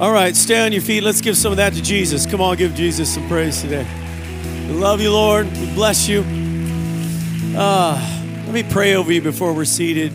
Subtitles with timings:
[0.00, 1.04] All right, stay on your feet.
[1.04, 2.26] Let's give some of that to Jesus.
[2.26, 3.86] Come on, give Jesus some praise today.
[4.66, 5.46] We love you, Lord.
[5.56, 6.24] We bless you.
[7.56, 7.96] Uh,
[8.44, 10.12] let me pray over you before we're seated.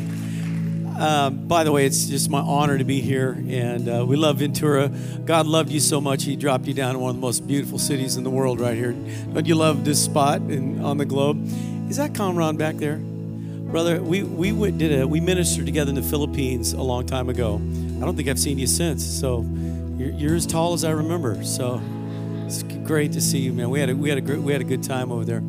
[0.97, 4.39] Uh, by the way, it's just my honor to be here, and uh, we love
[4.39, 4.89] Ventura.
[5.23, 7.79] God loved you so much, He dropped you down in one of the most beautiful
[7.79, 8.91] cities in the world right here.
[8.91, 11.41] Don't you love this spot in, on the globe?
[11.89, 12.97] Is that Conrad back there?
[12.97, 17.29] Brother, we, we went, did a, we ministered together in the Philippines a long time
[17.29, 17.61] ago.
[17.99, 19.45] I don't think I've seen you since, so
[19.97, 21.43] you're, you're as tall as I remember.
[21.43, 21.81] So
[22.45, 23.69] it's great to see you, man.
[23.69, 25.43] We had a, we had a, great, we had a good time over there.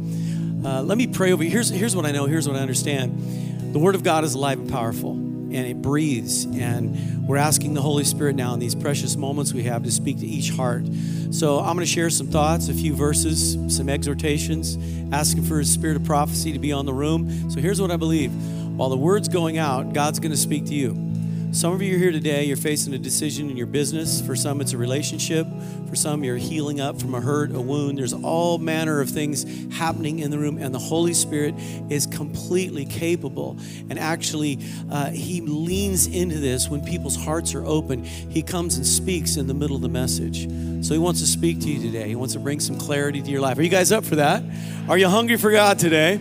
[0.64, 1.50] Uh, let me pray over you.
[1.50, 3.72] Here's, here's what I know, here's what I understand.
[3.72, 6.44] The Word of God is alive and powerful, and it breathes.
[6.44, 10.18] And we're asking the Holy Spirit now in these precious moments we have to speak
[10.18, 10.84] to each heart.
[11.30, 14.76] So I'm going to share some thoughts, a few verses, some exhortations,
[15.14, 17.48] asking for His Spirit of prophecy to be on the room.
[17.48, 18.32] So here's what I believe
[18.76, 21.09] while the Word's going out, God's going to speak to you.
[21.52, 24.20] Some of you are here today, you're facing a decision in your business.
[24.20, 25.48] For some, it's a relationship.
[25.88, 27.98] For some, you're healing up from a hurt, a wound.
[27.98, 31.56] There's all manner of things happening in the room, and the Holy Spirit
[31.90, 33.58] is completely capable.
[33.88, 34.60] And actually,
[34.92, 38.04] uh, He leans into this when people's hearts are open.
[38.04, 40.48] He comes and speaks in the middle of the message.
[40.86, 42.06] So He wants to speak to you today.
[42.06, 43.58] He wants to bring some clarity to your life.
[43.58, 44.44] Are you guys up for that?
[44.88, 46.20] Are you hungry for God today?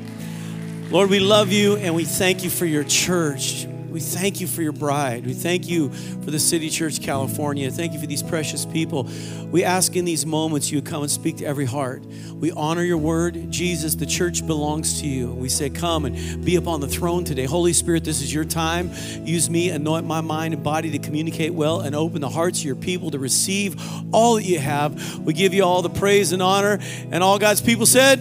[0.89, 3.67] Lord, we love you and we thank you for your church.
[3.89, 5.25] We thank you for your bride.
[5.25, 7.71] We thank you for the City Church California.
[7.71, 9.07] Thank you for these precious people.
[9.51, 12.03] We ask in these moments you come and speak to every heart.
[12.35, 13.51] We honor your word.
[13.51, 15.31] Jesus, the church belongs to you.
[15.33, 17.45] We say, Come and be upon the throne today.
[17.45, 18.91] Holy Spirit, this is your time.
[19.25, 22.65] Use me, anoint my mind and body to communicate well and open the hearts of
[22.65, 23.81] your people to receive
[24.13, 25.19] all that you have.
[25.19, 26.79] We give you all the praise and honor.
[27.11, 28.19] And all God's people said,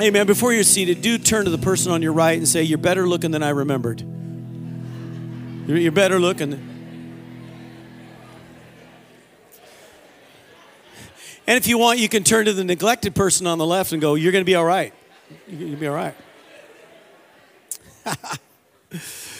[0.00, 0.26] Amen.
[0.26, 3.06] Before you're seated, do turn to the person on your right and say, You're better
[3.06, 4.11] looking than I remembered.
[5.80, 6.52] You're better looking.
[11.44, 14.00] And if you want, you can turn to the neglected person on the left and
[14.00, 14.92] go, You're going to be all right.
[15.48, 16.14] You're going to be all right.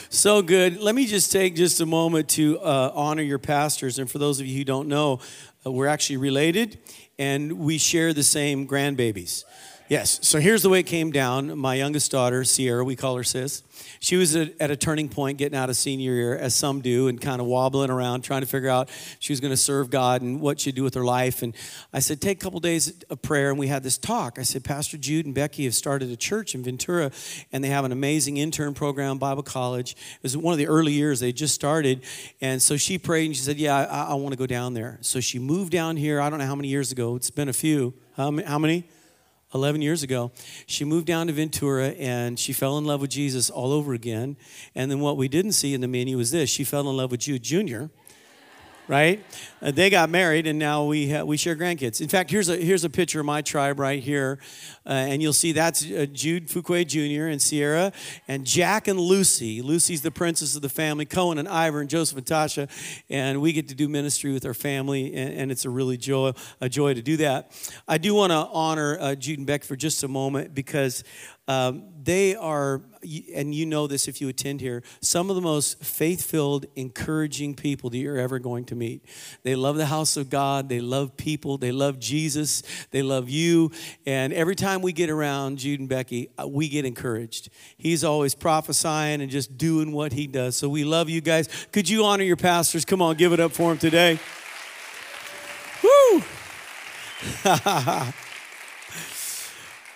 [0.09, 0.79] so good.
[0.79, 3.99] Let me just take just a moment to uh, honor your pastors.
[3.99, 5.19] And for those of you who don't know,
[5.65, 6.77] uh, we're actually related
[7.17, 9.43] and we share the same grandbabies.
[9.89, 10.19] Yes.
[10.23, 11.57] So here's the way it came down.
[11.57, 13.63] My youngest daughter, Sierra, we call her Sis,
[14.03, 17.21] she was at, a turning point getting out of senior year, as some do, and
[17.21, 20.41] kind of wobbling around, trying to figure out she was going to serve God and
[20.41, 21.41] what she'd do with her life.
[21.41, 21.55] And
[21.93, 23.49] I said, take a couple days of prayer.
[23.49, 24.37] And we had this talk.
[24.37, 27.11] I said, Pastor Jude and Becky have started a church in Ventura,
[27.53, 29.93] and they have an amazing intern program, Bible college.
[29.93, 32.03] It was one of the early years they just started.
[32.41, 34.97] And so she prayed and she said, Yeah, I, I want to go down there.
[34.99, 37.15] So she moved down here, I don't know how many years ago.
[37.15, 37.93] It's been a few.
[38.17, 38.83] How, how many?
[39.53, 40.31] 11 years ago,
[40.65, 44.37] she moved down to Ventura and she fell in love with Jesus all over again.
[44.75, 47.11] And then what we didn't see in the menu was this she fell in love
[47.11, 47.85] with Jude Jr.,
[48.87, 49.23] right?
[49.61, 52.01] Uh, they got married, and now we ha- we share grandkids.
[52.01, 54.39] In fact, here's a here's a picture of my tribe right here,
[54.85, 57.27] uh, and you'll see that's uh, Jude Fuquay Jr.
[57.27, 57.93] and Sierra,
[58.27, 59.61] and Jack and Lucy.
[59.61, 61.05] Lucy's the princess of the family.
[61.05, 62.69] Cohen and Ivor and Joseph and Tasha,
[63.09, 66.33] and we get to do ministry with our family, and, and it's a really joy
[66.59, 67.51] a joy to do that.
[67.87, 71.03] I do want to honor uh, Jude and Beck for just a moment because
[71.47, 72.81] um, they are,
[73.33, 77.55] and you know this if you attend here, some of the most faith filled, encouraging
[77.55, 79.05] people that you're ever going to meet.
[79.43, 83.71] They love the house of God, they love people, they love Jesus, they love you.
[84.05, 87.49] And every time we get around Jude and Becky, uh, we get encouraged.
[87.77, 90.55] He's always prophesying and just doing what he does.
[90.55, 91.49] So we love you guys.
[91.71, 92.85] Could you honor your pastors?
[92.85, 94.19] Come on, give it up for him today.
[95.83, 96.23] Woo!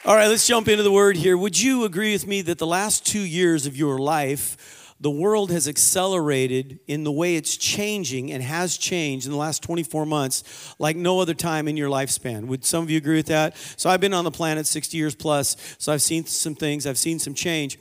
[0.07, 1.38] All right, let's jump into the word here.
[1.38, 5.51] Would you agree with me that the last two years of your life, the world
[5.51, 10.74] has accelerated in the way it's changing and has changed in the last 24 months
[10.80, 12.45] like no other time in your lifespan?
[12.45, 13.57] Would some of you agree with that?
[13.75, 16.98] So I've been on the planet 60 years plus, so I've seen some things, I've
[16.98, 17.77] seen some change.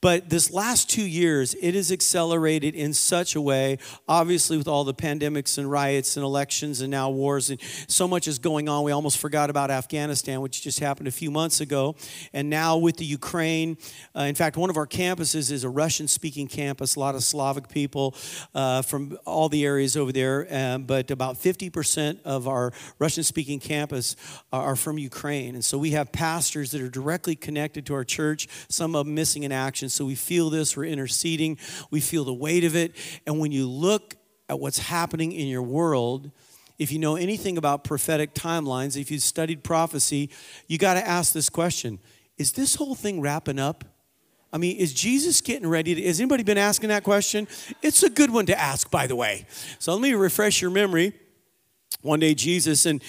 [0.00, 3.78] But this last two years, it has accelerated in such a way,
[4.08, 8.28] obviously, with all the pandemics and riots and elections and now wars, and so much
[8.28, 8.84] is going on.
[8.84, 11.96] We almost forgot about Afghanistan, which just happened a few months ago.
[12.32, 13.76] And now with the Ukraine,
[14.16, 17.24] uh, in fact, one of our campuses is a Russian speaking campus, a lot of
[17.24, 18.14] Slavic people
[18.54, 20.46] uh, from all the areas over there.
[20.50, 24.14] Um, but about 50% of our Russian speaking campus
[24.52, 25.54] are from Ukraine.
[25.54, 29.14] And so we have pastors that are directly connected to our church, some of them
[29.14, 31.56] missing in action and so we feel this, we're interceding,
[31.90, 32.94] we feel the weight of it.
[33.26, 34.16] And when you look
[34.50, 36.30] at what's happening in your world,
[36.78, 40.28] if you know anything about prophetic timelines, if you've studied prophecy,
[40.66, 42.00] you got to ask this question
[42.36, 43.82] Is this whole thing wrapping up?
[44.52, 46.02] I mean, is Jesus getting ready to?
[46.02, 47.48] Has anybody been asking that question?
[47.80, 49.46] It's a good one to ask, by the way.
[49.78, 51.14] So let me refresh your memory.
[52.02, 53.02] One day, Jesus, and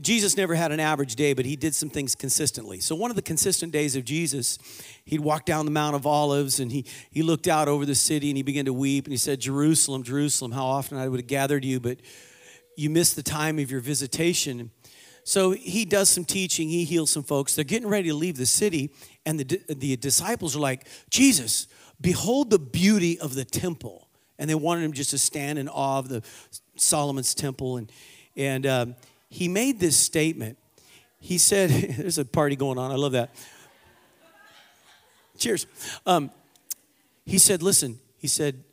[0.00, 2.80] Jesus never had an average day, but he did some things consistently.
[2.80, 4.58] So, one of the consistent days of Jesus,
[5.04, 8.30] he'd walk down the Mount of Olives and he, he looked out over the city
[8.30, 11.26] and he began to weep and he said, Jerusalem, Jerusalem, how often I would have
[11.26, 11.98] gathered you, but
[12.76, 14.70] you missed the time of your visitation.
[15.22, 17.54] So, he does some teaching, he heals some folks.
[17.54, 18.92] They're getting ready to leave the city,
[19.26, 21.68] and the, the disciples are like, Jesus,
[22.00, 24.08] behold the beauty of the temple.
[24.40, 26.22] And they wanted him just to stand in awe of the
[26.76, 27.76] Solomon's temple.
[27.76, 27.92] And,
[28.36, 28.94] and um,
[29.28, 30.58] he made this statement.
[31.20, 32.90] He said, There's a party going on.
[32.90, 33.34] I love that.
[35.38, 35.66] Cheers.
[36.06, 36.30] Um,
[37.24, 38.64] he said, Listen, he said,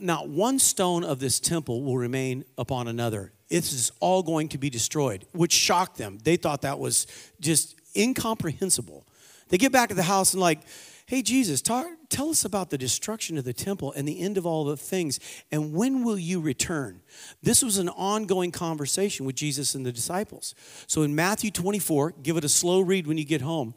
[0.00, 3.32] not one stone of this temple will remain upon another.
[3.48, 6.18] It is all going to be destroyed, which shocked them.
[6.22, 7.06] They thought that was
[7.40, 9.06] just incomprehensible.
[9.48, 10.60] They get back to the house and, like,
[11.10, 14.46] Hey, Jesus, talk, tell us about the destruction of the temple and the end of
[14.46, 15.18] all the things,
[15.50, 17.02] and when will you return?
[17.42, 20.54] This was an ongoing conversation with Jesus and the disciples.
[20.86, 23.74] So in Matthew 24, give it a slow read when you get home,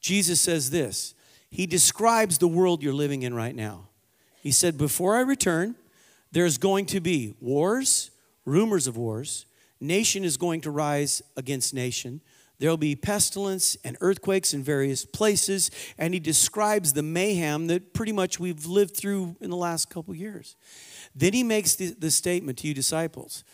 [0.00, 1.16] Jesus says this
[1.50, 3.88] He describes the world you're living in right now.
[4.40, 5.74] He said, Before I return,
[6.30, 8.12] there's going to be wars,
[8.44, 9.44] rumors of wars,
[9.80, 12.20] nation is going to rise against nation
[12.58, 18.12] There'll be pestilence and earthquakes in various places, and he describes the mayhem that pretty
[18.12, 20.56] much we've lived through in the last couple years.
[21.14, 23.44] Then he makes the, the statement to you disciples.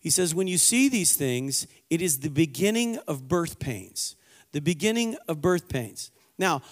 [0.00, 4.16] He says, When you see these things, it is the beginning of birth pains.
[4.52, 6.10] The beginning of birth pains.
[6.38, 6.62] Now,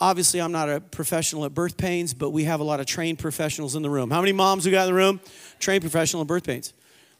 [0.00, 3.18] obviously, I'm not a professional at birth pains, but we have a lot of trained
[3.18, 4.10] professionals in the room.
[4.10, 5.20] How many moms we got in the room?
[5.58, 6.72] Trained professional at birth pains.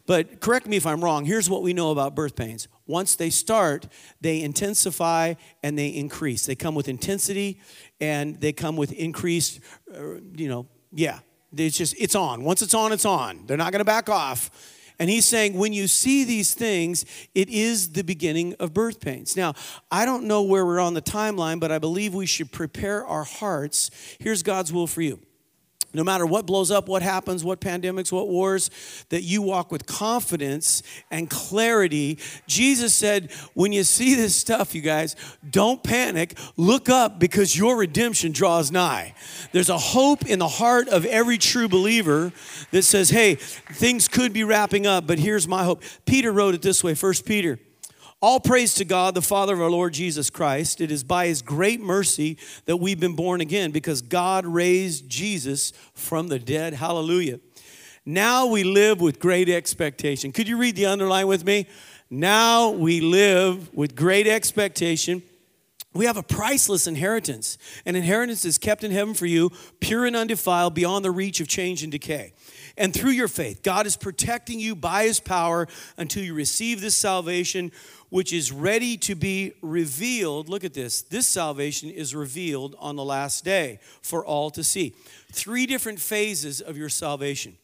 [0.07, 1.25] But correct me if I'm wrong.
[1.25, 2.69] Here's what we know about birth pains.
[2.87, 3.89] Once they start,
[4.21, 6.45] they intensify and they increase.
[6.45, 7.61] They come with intensity
[8.01, 9.61] and they come with increased,
[9.95, 11.21] uh, you know, yeah.
[11.57, 12.43] It's just, it's on.
[12.43, 13.47] Once it's on, it's on.
[13.47, 14.51] They're not going to back off.
[14.99, 17.05] And he's saying, when you see these things,
[17.35, 19.37] it is the beginning of birth pains.
[19.37, 19.55] Now,
[19.91, 23.25] I don't know where we're on the timeline, but I believe we should prepare our
[23.25, 23.91] hearts.
[24.21, 25.21] Here's God's will for you
[25.95, 28.71] no matter what blows up, what happens, what pandemics, what wars,
[29.09, 32.19] that you walk with confidence and clarity.
[32.47, 35.17] Jesus said, when you see this stuff, you guys,
[35.49, 36.37] don't panic.
[36.57, 39.15] Look up because your redemption draws nigh.
[39.53, 42.33] There's a hope in the heart of every true believer
[42.73, 45.83] that says, hey, things could be wrapping up, but here's my hope.
[46.05, 47.59] Peter wrote it this way, First Peter
[48.25, 50.81] all praise to God, the Father of our Lord Jesus Christ.
[50.81, 55.75] It is by his great mercy that we've been born again because God raised Jesus
[55.93, 56.73] from the dead.
[56.73, 57.39] Hallelujah.
[58.07, 60.33] Now we live with great expectation.
[60.33, 61.67] Could you read the underline with me?
[62.09, 65.23] Now we live with great expectation.
[65.93, 67.59] We have a priceless inheritance.
[67.85, 69.51] An inheritance is kept in heaven for you,
[69.81, 72.33] pure and undefiled, beyond the reach of change and decay.
[72.77, 76.97] And through your faith, God is protecting you by his power until you receive this
[76.97, 77.71] salvation
[78.11, 80.49] which is ready to be revealed.
[80.49, 81.03] Look at this.
[81.03, 84.95] This salvation is revealed on the last day for all to see.
[85.33, 87.57] Three different phases of your salvation.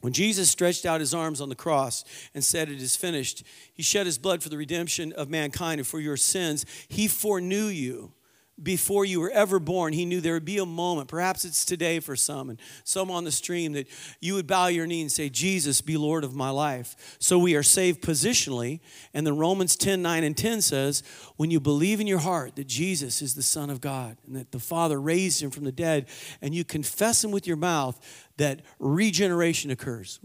[0.00, 3.42] When Jesus stretched out his arms on the cross and said, It is finished,
[3.72, 6.64] he shed his blood for the redemption of mankind and for your sins.
[6.88, 8.12] He foreknew you
[8.62, 12.00] before you were ever born, he knew there would be a moment, perhaps it's today
[12.00, 13.88] for some, and some on the stream, that
[14.20, 17.16] you would bow your knee and say, Jesus, be Lord of my life.
[17.20, 18.80] So we are saved positionally.
[19.14, 21.02] And then Romans 10 9 and 10 says,
[21.36, 24.52] when you believe in your heart that Jesus is the Son of God and that
[24.52, 26.08] the Father raised him from the dead,
[26.42, 30.20] and you confess him with your mouth, that regeneration occurs.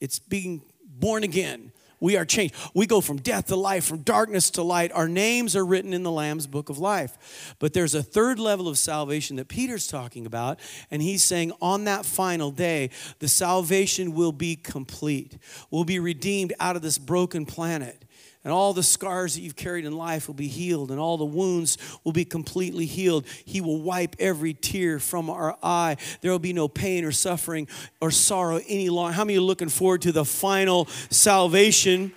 [0.00, 1.72] It's being born again
[2.02, 2.54] we are changed.
[2.74, 4.90] We go from death to life, from darkness to light.
[4.92, 7.54] Our names are written in the Lamb's book of life.
[7.60, 10.58] But there's a third level of salvation that Peter's talking about,
[10.90, 12.90] and he's saying on that final day,
[13.20, 15.38] the salvation will be complete.
[15.70, 18.04] We'll be redeemed out of this broken planet.
[18.44, 21.24] And all the scars that you've carried in life will be healed, and all the
[21.24, 23.26] wounds will be completely healed.
[23.44, 25.96] He will wipe every tear from our eye.
[26.20, 27.68] There will be no pain or suffering
[28.00, 29.12] or sorrow any longer.
[29.12, 32.12] How many are looking forward to the final salvation?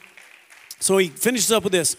[0.80, 1.96] So he finishes up with this.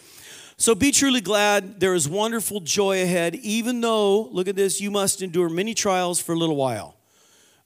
[0.59, 1.80] So be truly glad.
[1.80, 6.21] There is wonderful joy ahead, even though, look at this, you must endure many trials
[6.21, 6.97] for a little while.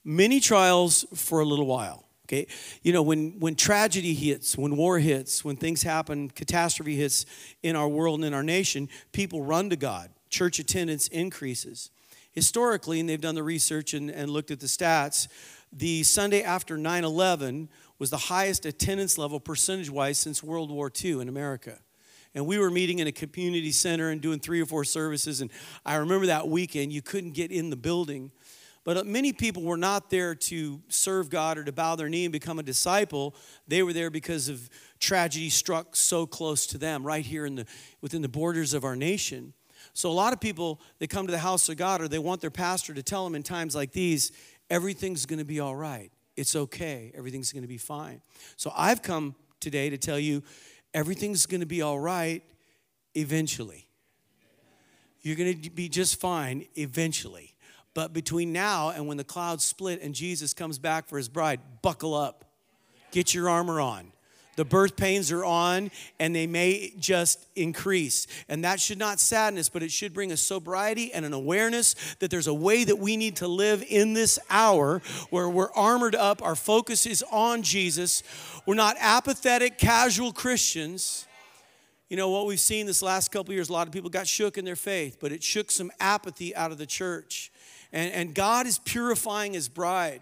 [0.05, 2.05] Many trials for a little while.
[2.31, 2.47] Okay?
[2.83, 7.27] You know, when, when tragedy hits, when war hits, when things happen, catastrophe hits
[7.65, 10.11] in our world and in our nation, people run to God.
[10.29, 11.91] Church attendance increases.
[12.31, 15.27] Historically, and they've done the research and, and looked at the stats,
[15.73, 17.69] the Sunday after 9 11
[17.99, 21.79] was the highest attendance level percentage wise since World War II in America.
[22.33, 25.41] And we were meeting in a community center and doing three or four services.
[25.41, 25.51] And
[25.85, 28.31] I remember that weekend, you couldn't get in the building
[28.85, 32.25] but uh, many people were not there to serve God or to bow their knee
[32.25, 33.35] and become a disciple.
[33.69, 34.69] They were there because of
[34.99, 37.67] tragedy struck so close to them, right here in the,
[38.01, 39.53] within the borders of our nation.
[39.93, 42.41] So a lot of people, they come to the house of God or they want
[42.41, 44.33] their pastor to tell them in times like these,
[44.69, 46.11] everything's going to be all right.
[46.37, 47.13] It's okay.
[47.15, 48.23] Everything's going to be fine.
[48.57, 50.43] So I've come today to tell you
[50.95, 52.43] everything's going to be all right
[53.15, 53.89] eventually.
[55.23, 57.50] You're going to be just fine eventually.
[58.00, 61.61] But between now and when the clouds split and Jesus comes back for his bride,
[61.83, 62.47] buckle up.
[63.11, 64.12] Get your armor on.
[64.57, 68.26] The birth pains are on and they may just increase.
[68.49, 72.30] And that should not sadness, but it should bring a sobriety and an awareness that
[72.30, 76.42] there's a way that we need to live in this hour where we're armored up,
[76.42, 78.23] our focus is on Jesus.
[78.64, 81.26] We're not apathetic, casual Christians.
[82.09, 84.57] You know, what we've seen this last couple years, a lot of people got shook
[84.57, 87.50] in their faith, but it shook some apathy out of the church.
[87.92, 90.20] And, and God is purifying his bride.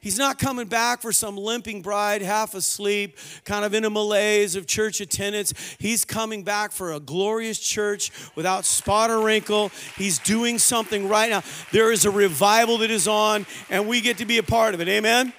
[0.00, 4.54] He's not coming back for some limping bride, half asleep, kind of in a malaise
[4.54, 5.52] of church attendance.
[5.80, 9.72] He's coming back for a glorious church without spot or wrinkle.
[9.96, 11.42] He's doing something right now.
[11.72, 14.80] There is a revival that is on, and we get to be a part of
[14.80, 14.88] it.
[14.88, 15.32] Amen?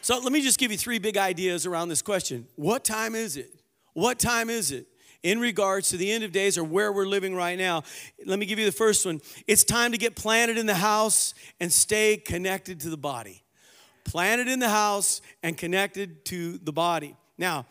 [0.00, 3.36] So let me just give you three big ideas around this question What time is
[3.36, 3.52] it?
[3.92, 4.86] What time is it?
[5.22, 7.82] In regards to the end of days or where we're living right now.
[8.24, 9.20] Let me give you the first one.
[9.46, 13.42] It's time to get planted in the house and stay connected to the body.
[14.04, 17.16] Planted in the house and connected to the body.
[17.36, 17.66] Now,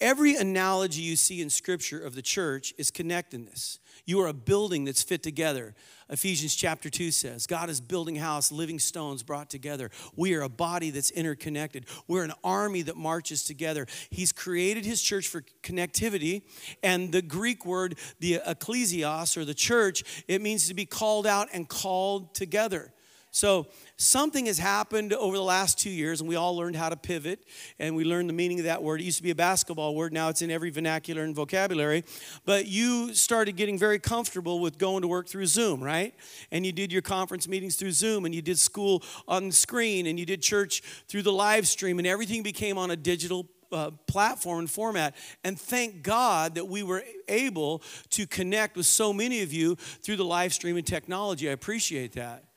[0.00, 3.78] every analogy you see in Scripture of the church is connectedness.
[4.04, 5.74] You are a building that's fit together.
[6.10, 9.90] Ephesians chapter 2 says, God is building house, living stones brought together.
[10.16, 11.86] We are a body that's interconnected.
[12.08, 13.86] We're an army that marches together.
[14.10, 16.42] He's created his church for connectivity.
[16.82, 21.48] And the Greek word, the ecclesios or the church, it means to be called out
[21.52, 22.92] and called together.
[23.30, 23.68] So
[24.00, 27.44] something has happened over the last two years, and we all learned how to pivot,
[27.78, 29.00] and we learned the meaning of that word.
[29.00, 32.04] It used to be a basketball word, now it's in every vernacular and vocabulary.
[32.44, 36.14] But you started getting very comfortable with going to work through Zoom, right?
[36.50, 40.18] And you did your conference meetings through Zoom, and you did school on screen, and
[40.18, 44.60] you did church through the live stream, and everything became on a digital uh, platform
[44.60, 45.14] and format.
[45.44, 50.16] And thank God that we were able to connect with so many of you through
[50.16, 51.48] the live stream and technology.
[51.48, 52.49] I appreciate that.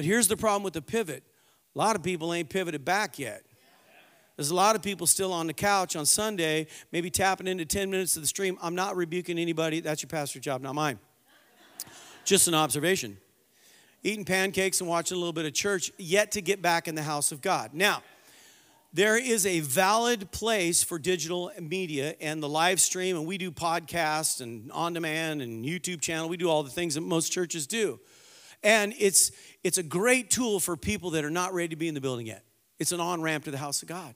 [0.00, 1.22] But here's the problem with the pivot
[1.74, 3.42] a lot of people ain't pivoted back yet.
[4.34, 7.90] There's a lot of people still on the couch on Sunday, maybe tapping into 10
[7.90, 8.56] minutes of the stream.
[8.62, 9.80] I'm not rebuking anybody.
[9.80, 10.98] That's your pastor's job, not mine.
[12.24, 13.18] Just an observation.
[14.02, 17.02] Eating pancakes and watching a little bit of church, yet to get back in the
[17.02, 17.74] house of God.
[17.74, 18.02] Now,
[18.94, 23.50] there is a valid place for digital media and the live stream, and we do
[23.50, 26.26] podcasts and on demand and YouTube channel.
[26.30, 28.00] We do all the things that most churches do.
[28.62, 31.94] And it's, it's a great tool for people that are not ready to be in
[31.94, 32.44] the building yet.
[32.78, 34.14] It's an on ramp to the house of God.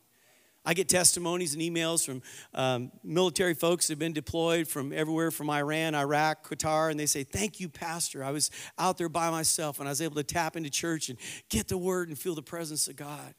[0.66, 2.22] I get testimonies and emails from
[2.54, 7.04] um, military folks that have been deployed from everywhere from Iran, Iraq, Qatar, and they
[7.04, 8.24] say, Thank you, Pastor.
[8.24, 11.18] I was out there by myself and I was able to tap into church and
[11.50, 13.34] get the word and feel the presence of God.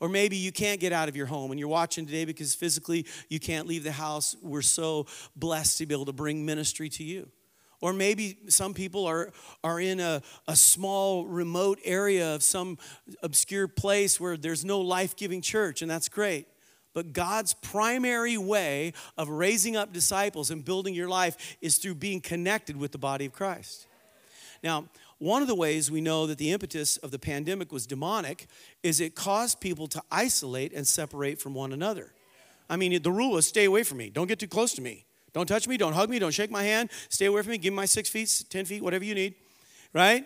[0.00, 3.06] Or maybe you can't get out of your home and you're watching today because physically
[3.28, 4.36] you can't leave the house.
[4.42, 7.30] We're so blessed to be able to bring ministry to you.
[7.80, 12.78] Or maybe some people are, are in a, a small, remote area of some
[13.22, 16.46] obscure place where there's no life giving church, and that's great.
[16.94, 22.22] But God's primary way of raising up disciples and building your life is through being
[22.22, 23.86] connected with the body of Christ.
[24.62, 28.46] Now, one of the ways we know that the impetus of the pandemic was demonic
[28.82, 32.12] is it caused people to isolate and separate from one another.
[32.68, 35.04] I mean, the rule was stay away from me, don't get too close to me.
[35.36, 37.74] Don't touch me, don't hug me, don't shake my hand, stay away from me, give
[37.74, 39.34] me my six feet, 10 feet, whatever you need,
[39.92, 40.24] right?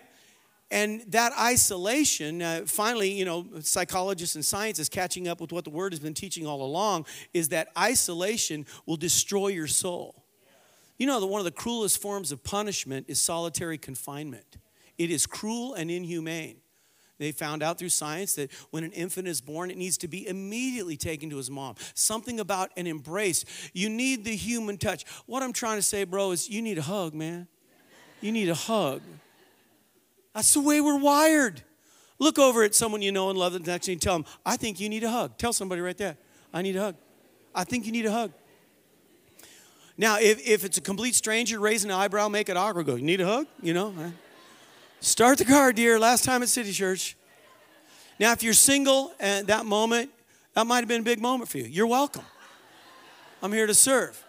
[0.71, 5.71] And that isolation, uh, finally, you know, psychologists and scientists catching up with what the
[5.71, 10.15] word has been teaching all along, is that isolation will destroy your soul.
[10.97, 14.59] You know that one of the cruelest forms of punishment is solitary confinement.
[14.97, 16.59] It is cruel and inhumane.
[17.21, 20.27] They found out through science that when an infant is born, it needs to be
[20.27, 21.75] immediately taken to his mom.
[21.93, 23.45] Something about an embrace.
[23.75, 25.05] You need the human touch.
[25.27, 27.47] What I'm trying to say, bro, is you need a hug, man.
[28.23, 29.03] You need a hug.
[30.35, 31.63] That's the way we're wired.
[32.19, 34.89] Look over at someone you know and love and actually tell them, I think you
[34.89, 35.37] need a hug.
[35.37, 36.17] Tell somebody right there,
[36.55, 36.97] I need a hug.
[37.55, 38.33] I think you need a hug.
[39.99, 42.87] Now, if, if it's a complete stranger raising an eyebrow, make it awkward.
[42.87, 43.47] Go, you need a hug?
[43.61, 43.95] You know?
[45.01, 45.99] Start the car, dear.
[45.99, 47.17] Last time at City Church.
[48.19, 50.11] Now, if you're single at that moment,
[50.53, 51.65] that might have been a big moment for you.
[51.65, 52.25] You're welcome.
[53.43, 54.23] I'm here to serve.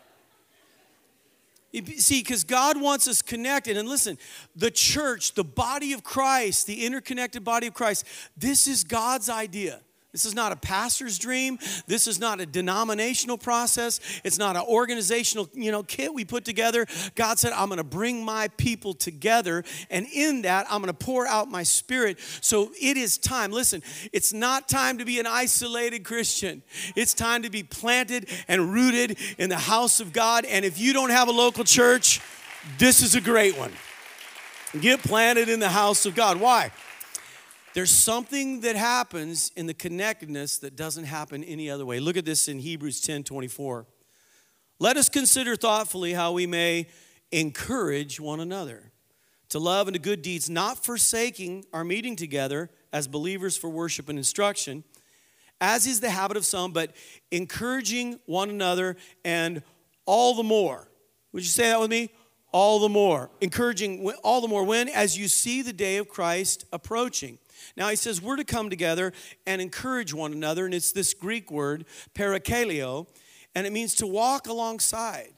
[1.73, 3.75] You See, because God wants us connected.
[3.75, 4.17] And listen,
[4.55, 8.05] the church, the body of Christ, the interconnected body of Christ,
[8.37, 9.81] this is God's idea.
[10.11, 11.57] This is not a pastor's dream.
[11.87, 14.01] This is not a denominational process.
[14.25, 16.85] It's not an organizational, you know, kit we put together.
[17.15, 21.05] God said, "I'm going to bring my people together, and in that, I'm going to
[21.05, 23.51] pour out my spirit." So it is time.
[23.51, 26.61] Listen, it's not time to be an isolated Christian.
[26.95, 30.43] It's time to be planted and rooted in the house of God.
[30.43, 32.19] And if you don't have a local church,
[32.77, 33.71] this is a great one.
[34.79, 36.37] Get planted in the house of God.
[36.37, 36.71] Why?
[37.73, 42.01] There's something that happens in the connectedness that doesn't happen any other way.
[42.01, 43.85] Look at this in Hebrews 10 24.
[44.79, 46.87] Let us consider thoughtfully how we may
[47.31, 48.91] encourage one another
[49.49, 54.09] to love and to good deeds, not forsaking our meeting together as believers for worship
[54.09, 54.83] and instruction,
[55.61, 56.93] as is the habit of some, but
[57.31, 59.63] encouraging one another and
[60.05, 60.89] all the more.
[61.31, 62.09] Would you say that with me?
[62.51, 63.29] All the more.
[63.39, 64.89] Encouraging all the more when?
[64.89, 67.37] As you see the day of Christ approaching.
[67.75, 69.13] Now he says we're to come together
[69.45, 73.07] and encourage one another, and it's this Greek word, parakaleo,
[73.55, 75.33] and it means to walk alongside,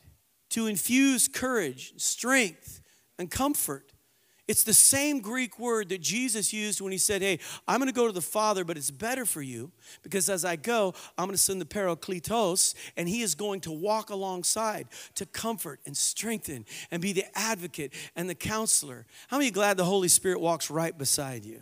[0.52, 2.82] to infuse courage, strength,
[3.18, 3.94] and comfort.
[4.46, 7.96] It's the same Greek word that Jesus used when he said, Hey, I'm going to
[7.96, 11.36] go to the Father, but it's better for you because as I go, I'm going
[11.36, 16.66] to send the Parakletos, and he is going to walk alongside to comfort and strengthen
[16.92, 19.06] and be the advocate and the counselor.
[19.30, 21.62] How many glad the Holy Spirit walks right beside you?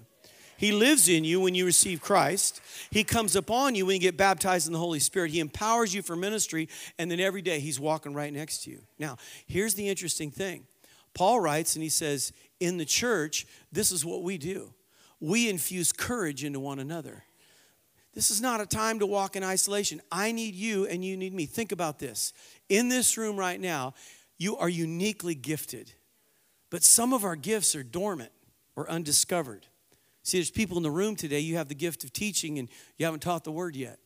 [0.61, 2.61] He lives in you when you receive Christ.
[2.91, 5.31] He comes upon you when you get baptized in the Holy Spirit.
[5.31, 8.83] He empowers you for ministry, and then every day He's walking right next to you.
[8.99, 10.67] Now, here's the interesting thing
[11.15, 14.71] Paul writes and he says, In the church, this is what we do
[15.19, 17.23] we infuse courage into one another.
[18.13, 19.99] This is not a time to walk in isolation.
[20.11, 21.47] I need you and you need me.
[21.47, 22.33] Think about this.
[22.69, 23.95] In this room right now,
[24.37, 25.93] you are uniquely gifted,
[26.69, 28.31] but some of our gifts are dormant
[28.75, 29.65] or undiscovered.
[30.23, 33.05] See, there's people in the room today, you have the gift of teaching and you
[33.05, 33.99] haven't taught the word yet.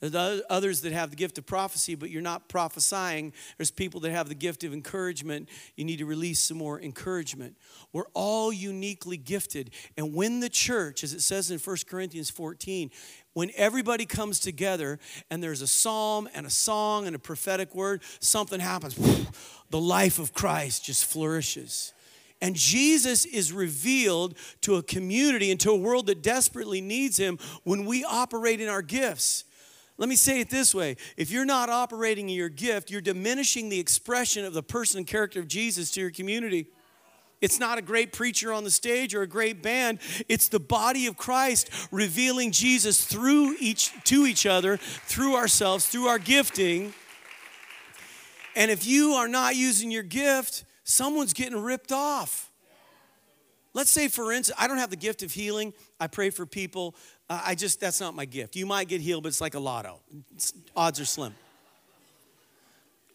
[0.00, 3.32] There's others that have the gift of prophecy, but you're not prophesying.
[3.56, 5.48] There's people that have the gift of encouragement.
[5.76, 7.56] You need to release some more encouragement.
[7.90, 9.70] We're all uniquely gifted.
[9.96, 12.90] And when the church, as it says in 1 Corinthians 14,
[13.32, 14.98] when everybody comes together
[15.30, 18.96] and there's a psalm and a song and a prophetic word, something happens.
[19.70, 21.93] The life of Christ just flourishes.
[22.44, 27.38] And Jesus is revealed to a community and to a world that desperately needs him
[27.62, 29.44] when we operate in our gifts.
[29.96, 33.70] Let me say it this way if you're not operating in your gift, you're diminishing
[33.70, 36.66] the expression of the person and character of Jesus to your community.
[37.40, 40.00] It's not a great preacher on the stage or a great band.
[40.28, 46.08] It's the body of Christ revealing Jesus through each to each other, through ourselves, through
[46.08, 46.92] our gifting.
[48.54, 52.50] And if you are not using your gift, someone's getting ripped off.
[53.72, 55.74] Let's say, for instance, I don't have the gift of healing.
[55.98, 56.94] I pray for people.
[57.28, 58.54] Uh, I just, that's not my gift.
[58.54, 59.98] You might get healed, but it's like a lotto.
[60.32, 61.34] It's, odds are slim.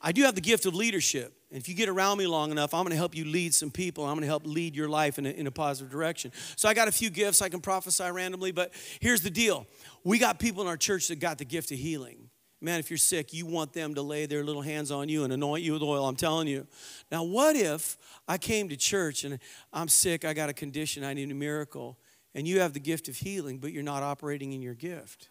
[0.01, 1.33] I do have the gift of leadership.
[1.49, 3.71] And if you get around me long enough, I'm going to help you lead some
[3.71, 4.05] people.
[4.05, 6.31] I'm going to help lead your life in a, in a positive direction.
[6.57, 7.41] So I got a few gifts.
[7.41, 9.65] I can prophesy randomly, but here's the deal
[10.03, 12.29] we got people in our church that got the gift of healing.
[12.61, 15.31] Man, if you're sick, you want them to lay their little hands on you and
[15.31, 16.05] anoint you with oil.
[16.05, 16.67] I'm telling you.
[17.09, 19.39] Now, what if I came to church and
[19.71, 21.97] I'm sick, I got a condition, I need a miracle,
[22.35, 25.29] and you have the gift of healing, but you're not operating in your gift?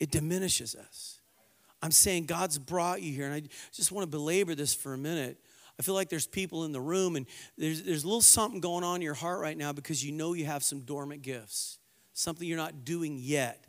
[0.00, 1.20] It diminishes us.
[1.80, 4.98] I'm saying God's brought you here, and I just want to belabor this for a
[4.98, 5.38] minute.
[5.78, 8.82] I feel like there's people in the room, and there's, there's a little something going
[8.84, 11.78] on in your heart right now because you know you have some dormant gifts,
[12.12, 13.66] something you're not doing yet.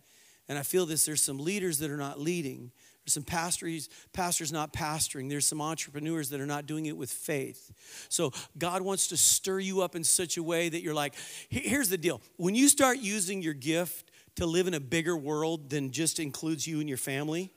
[0.49, 2.71] And I feel this there's some leaders that are not leading
[3.03, 5.29] There's some pastors, pastors not pastoring.
[5.29, 7.71] There's some entrepreneurs that are not doing it with faith.
[8.07, 11.15] So God wants to stir you up in such a way that you're like,
[11.49, 12.21] here's the deal.
[12.37, 16.65] When you start using your gift to live in a bigger world than just includes
[16.65, 17.51] you and your family,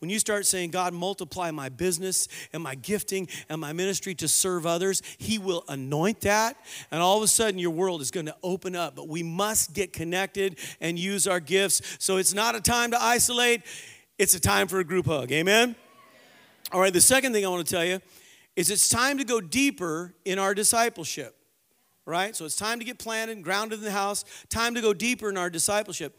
[0.00, 4.28] when you start saying, God, multiply my business and my gifting and my ministry to
[4.28, 6.56] serve others, He will anoint that.
[6.90, 8.96] And all of a sudden, your world is going to open up.
[8.96, 11.82] But we must get connected and use our gifts.
[11.98, 13.62] So it's not a time to isolate,
[14.18, 15.30] it's a time for a group hug.
[15.32, 15.76] Amen?
[16.72, 18.00] All right, the second thing I want to tell you
[18.56, 21.36] is it's time to go deeper in our discipleship.
[22.06, 22.34] Right?
[22.34, 25.28] So it's time to get planted and grounded in the house, time to go deeper
[25.28, 26.18] in our discipleship.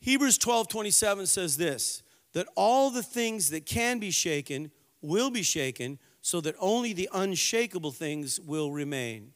[0.00, 2.03] Hebrews 12 27 says this
[2.34, 4.70] that all the things that can be shaken
[5.00, 9.32] will be shaken, so that only the unshakable things will remain.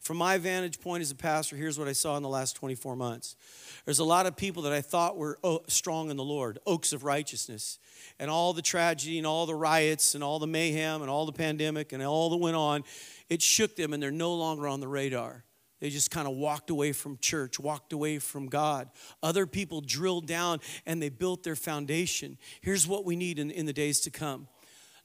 [0.00, 2.96] From my vantage point as a pastor, here's what I saw in the last 24
[2.96, 3.36] months.
[3.84, 6.92] There's a lot of people that I thought were oh, strong in the Lord, oaks
[6.92, 7.78] of righteousness.
[8.18, 11.32] And all the tragedy and all the riots and all the mayhem and all the
[11.32, 12.82] pandemic and all that went on,
[13.28, 15.44] it shook them and they're no longer on the radar.
[15.82, 18.88] They just kind of walked away from church, walked away from God.
[19.20, 22.38] Other people drilled down and they built their foundation.
[22.60, 24.46] Here's what we need in, in the days to come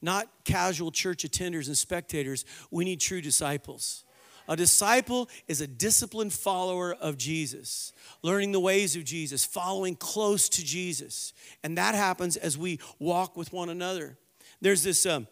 [0.03, 4.05] not casual church attenders and spectators, we need true disciples.
[4.47, 10.47] A disciple is a disciplined follower of Jesus, learning the ways of Jesus, following close
[10.49, 11.33] to Jesus.
[11.63, 14.19] And that happens as we walk with one another.
[14.61, 15.07] There's this.
[15.07, 15.25] Um,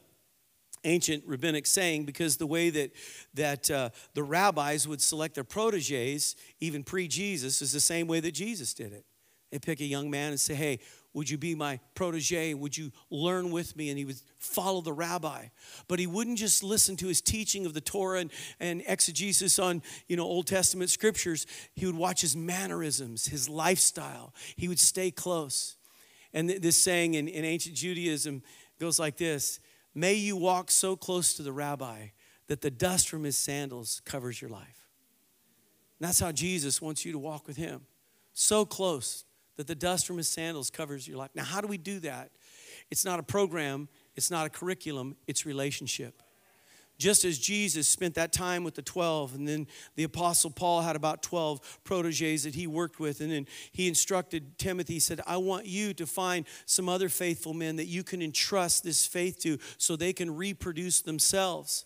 [0.86, 2.91] ancient rabbinic saying because the way that,
[3.34, 8.19] that uh, the rabbis would select their proteges, even pre Jesus, is the same way
[8.19, 9.06] that Jesus did it.
[9.52, 10.80] They pick a young man and say, Hey,
[11.13, 12.54] would you be my protege?
[12.54, 13.89] Would you learn with me?
[13.89, 15.45] And he would follow the rabbi.
[15.88, 19.82] But he wouldn't just listen to his teaching of the Torah and, and exegesis on
[20.10, 21.48] you know, Old Testament scriptures.
[21.74, 24.34] He would watch his mannerisms, his lifestyle.
[24.58, 25.78] He would stay close.
[26.34, 28.43] And this saying in, in ancient Judaism
[28.78, 29.62] goes like this
[29.95, 32.08] May you walk so close to the rabbi
[32.47, 34.89] that the dust from his sandals covers your life.
[35.99, 37.81] And that's how Jesus wants you to walk with him.
[38.34, 39.23] So close
[39.55, 41.31] that the dust from his sandals covers your life.
[41.34, 42.31] Now, how do we do that?
[42.91, 46.21] It's not a program, it's not a curriculum, it's relationship
[46.97, 50.95] just as Jesus spent that time with the 12, and then the Apostle Paul had
[50.95, 55.38] about 12 proteges that he worked with, and then he instructed Timothy, he said, I
[55.38, 59.58] want you to find some other faithful men that you can entrust this faith to
[59.77, 61.86] so they can reproduce themselves.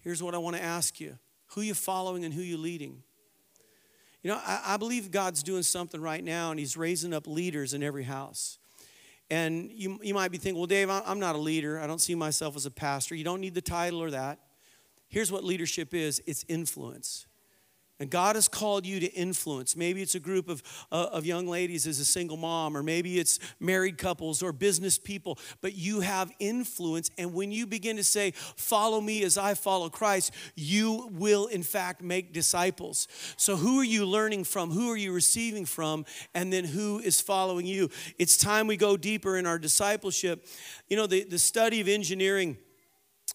[0.00, 1.18] Here's what I want to ask you
[1.48, 3.02] who you following and who you leading?
[4.22, 7.74] You know, I, I believe God's doing something right now, and He's raising up leaders
[7.74, 8.58] in every house.
[9.30, 11.80] And you, you might be thinking, well, Dave, I'm not a leader.
[11.80, 13.14] I don't see myself as a pastor.
[13.14, 14.38] You don't need the title or that.
[15.08, 17.26] Here's what leadership is it's influence.
[18.00, 19.76] And God has called you to influence.
[19.76, 23.20] Maybe it's a group of, uh, of young ladies as a single mom, or maybe
[23.20, 27.10] it's married couples or business people, but you have influence.
[27.18, 31.62] And when you begin to say, Follow me as I follow Christ, you will, in
[31.62, 33.06] fact, make disciples.
[33.36, 34.70] So, who are you learning from?
[34.70, 36.04] Who are you receiving from?
[36.34, 37.90] And then who is following you?
[38.18, 40.46] It's time we go deeper in our discipleship.
[40.88, 42.56] You know, the, the study of engineering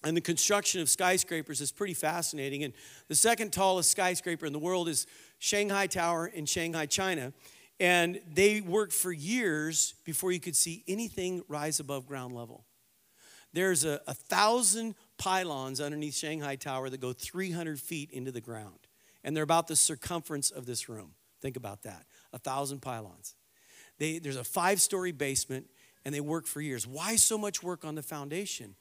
[0.04, 2.64] and the construction of skyscrapers is pretty fascinating.
[2.64, 2.74] And
[3.08, 5.08] the second tallest skyscraper in the world is
[5.40, 7.34] Shanghai Tower in Shanghai, China.
[7.80, 12.66] And they worked for years before you could see anything rise above ground level.
[13.54, 18.80] There's a, a thousand pylons underneath Shanghai Tower that go 300 feet into the ground.
[19.24, 21.14] And they're about the circumference of this room.
[21.42, 23.36] Think about that a thousand pylons.
[23.98, 25.68] They, there's a five story basement,
[26.06, 26.88] and they work for years.
[26.88, 28.76] Why so much work on the foundation?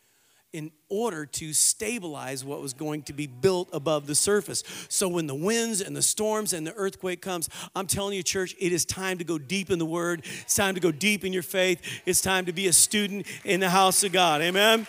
[0.53, 4.65] In order to stabilize what was going to be built above the surface.
[4.89, 8.57] So when the winds and the storms and the earthquake comes, I'm telling you church,
[8.59, 10.25] it is time to go deep in the word.
[10.41, 11.83] It's time to go deep in your faith.
[12.07, 14.41] It's time to be a student in the house of God.
[14.41, 14.87] Amen.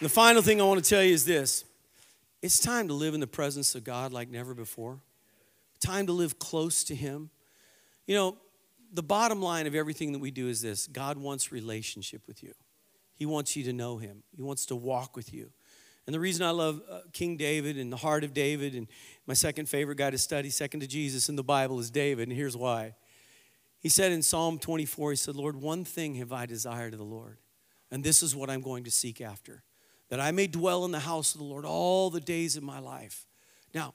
[0.00, 1.64] The final thing I want to tell you is this.
[2.42, 5.00] It's time to live in the presence of God like never before.
[5.80, 7.30] Time to live close to him.
[8.06, 8.36] You know,
[8.94, 12.52] the bottom line of everything that we do is this God wants relationship with you.
[13.14, 14.22] He wants you to know him.
[14.34, 15.50] He wants to walk with you.
[16.06, 18.88] And the reason I love uh, King David and the heart of David, and
[19.26, 22.28] my second favorite guy to study, second to Jesus in the Bible, is David.
[22.28, 22.94] And here's why.
[23.80, 27.04] He said in Psalm 24, he said, Lord, one thing have I desired of the
[27.04, 27.38] Lord,
[27.90, 29.62] and this is what I'm going to seek after,
[30.08, 32.78] that I may dwell in the house of the Lord all the days of my
[32.78, 33.26] life.
[33.74, 33.94] Now,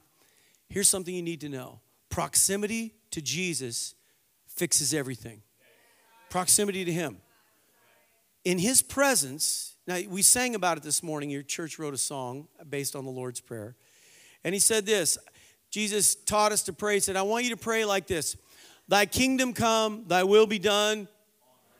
[0.68, 3.94] here's something you need to know proximity to Jesus
[4.60, 5.40] fixes everything.
[6.28, 7.16] Proximity to Him.
[8.44, 11.30] In His presence, now we sang about it this morning.
[11.30, 13.74] Your church wrote a song based on the Lord's Prayer.
[14.44, 15.16] And He said this
[15.70, 16.94] Jesus taught us to pray.
[16.94, 18.36] He said, I want you to pray like this
[18.86, 21.08] Thy kingdom come, thy will be done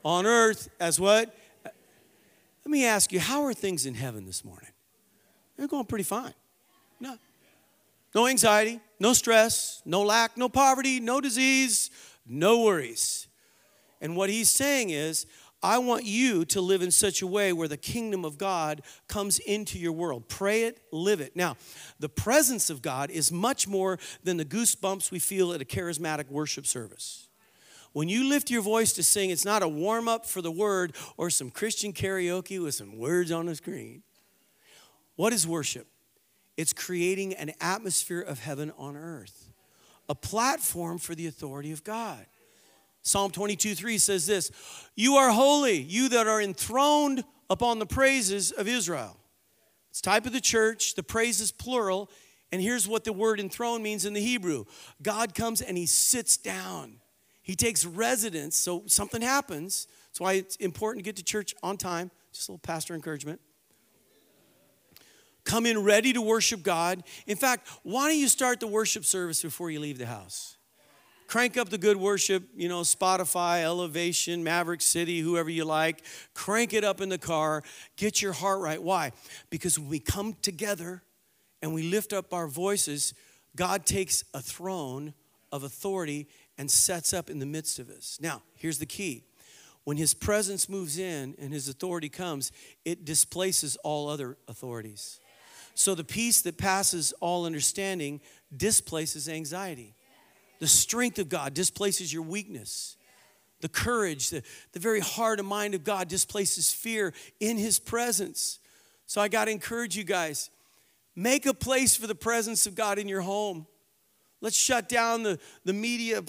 [0.02, 1.36] on earth as what?
[1.62, 1.74] Let
[2.70, 4.70] me ask you, how are things in heaven this morning?
[5.58, 6.32] They're going pretty fine.
[6.98, 7.18] No.
[8.14, 11.90] No anxiety, no stress, no lack, no poverty, no disease,
[12.26, 13.28] no worries.
[14.00, 15.26] And what he's saying is,
[15.62, 19.38] I want you to live in such a way where the kingdom of God comes
[19.40, 20.26] into your world.
[20.26, 21.36] Pray it, live it.
[21.36, 21.56] Now,
[21.98, 26.30] the presence of God is much more than the goosebumps we feel at a charismatic
[26.30, 27.28] worship service.
[27.92, 30.94] When you lift your voice to sing, it's not a warm up for the word
[31.18, 34.02] or some Christian karaoke with some words on the screen.
[35.16, 35.88] What is worship?
[36.56, 39.49] It's creating an atmosphere of heaven on earth,
[40.10, 42.26] a platform for the authority of God.
[43.00, 44.50] Psalm 22 3 says this
[44.96, 49.16] You are holy, you that are enthroned upon the praises of Israel.
[49.88, 52.10] It's type of the church, the praise is plural.
[52.52, 54.64] And here's what the word enthroned means in the Hebrew
[55.00, 56.96] God comes and he sits down.
[57.40, 59.86] He takes residence, so something happens.
[60.08, 62.10] That's why it's important to get to church on time.
[62.32, 63.40] Just a little pastor encouragement.
[65.50, 67.02] Come in ready to worship God.
[67.26, 70.56] In fact, why don't you start the worship service before you leave the house?
[71.26, 76.04] crank up the good worship, you know, Spotify, Elevation, Maverick City, whoever you like.
[76.34, 77.62] Crank it up in the car.
[77.96, 78.82] Get your heart right.
[78.82, 79.12] Why?
[79.48, 81.04] Because when we come together
[81.62, 83.14] and we lift up our voices,
[83.54, 85.14] God takes a throne
[85.52, 86.26] of authority
[86.58, 88.18] and sets up in the midst of us.
[88.20, 89.22] Now, here's the key.
[89.84, 92.50] When his presence moves in and his authority comes,
[92.84, 95.19] it displaces all other authorities.
[95.80, 98.20] So the peace that passes all understanding
[98.54, 99.94] displaces anxiety.
[100.58, 102.98] The strength of God displaces your weakness.
[103.62, 108.58] The courage, the, the very heart and mind of God displaces fear in His presence.
[109.06, 110.50] So I got to encourage you guys
[111.16, 113.66] make a place for the presence of God in your home.
[114.42, 116.22] Let's shut down the, the media,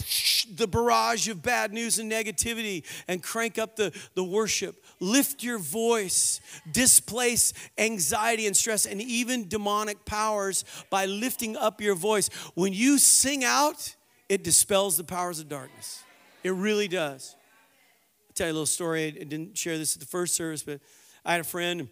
[0.53, 4.83] the barrage of bad news and negativity, and crank up the, the worship.
[4.99, 11.95] Lift your voice, displace anxiety and stress, and even demonic powers by lifting up your
[11.95, 12.27] voice.
[12.53, 13.95] When you sing out,
[14.27, 16.03] it dispels the powers of darkness.
[16.43, 17.35] It really does.
[18.27, 19.07] I'll tell you a little story.
[19.07, 20.81] I didn't share this at the first service, but
[21.23, 21.87] I had a friend,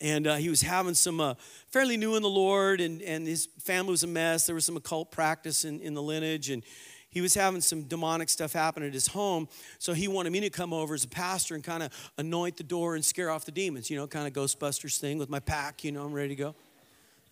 [0.00, 1.34] and uh, he was having some uh,
[1.68, 4.46] fairly new in the Lord, and, and his family was a mess.
[4.46, 6.62] There was some occult practice in, in the lineage, and
[7.10, 9.48] he was having some demonic stuff happen at his home.
[9.78, 12.62] So he wanted me to come over as a pastor and kind of anoint the
[12.62, 15.82] door and scare off the demons, you know, kind of Ghostbusters thing with my pack,
[15.84, 16.54] you know, I'm ready to go.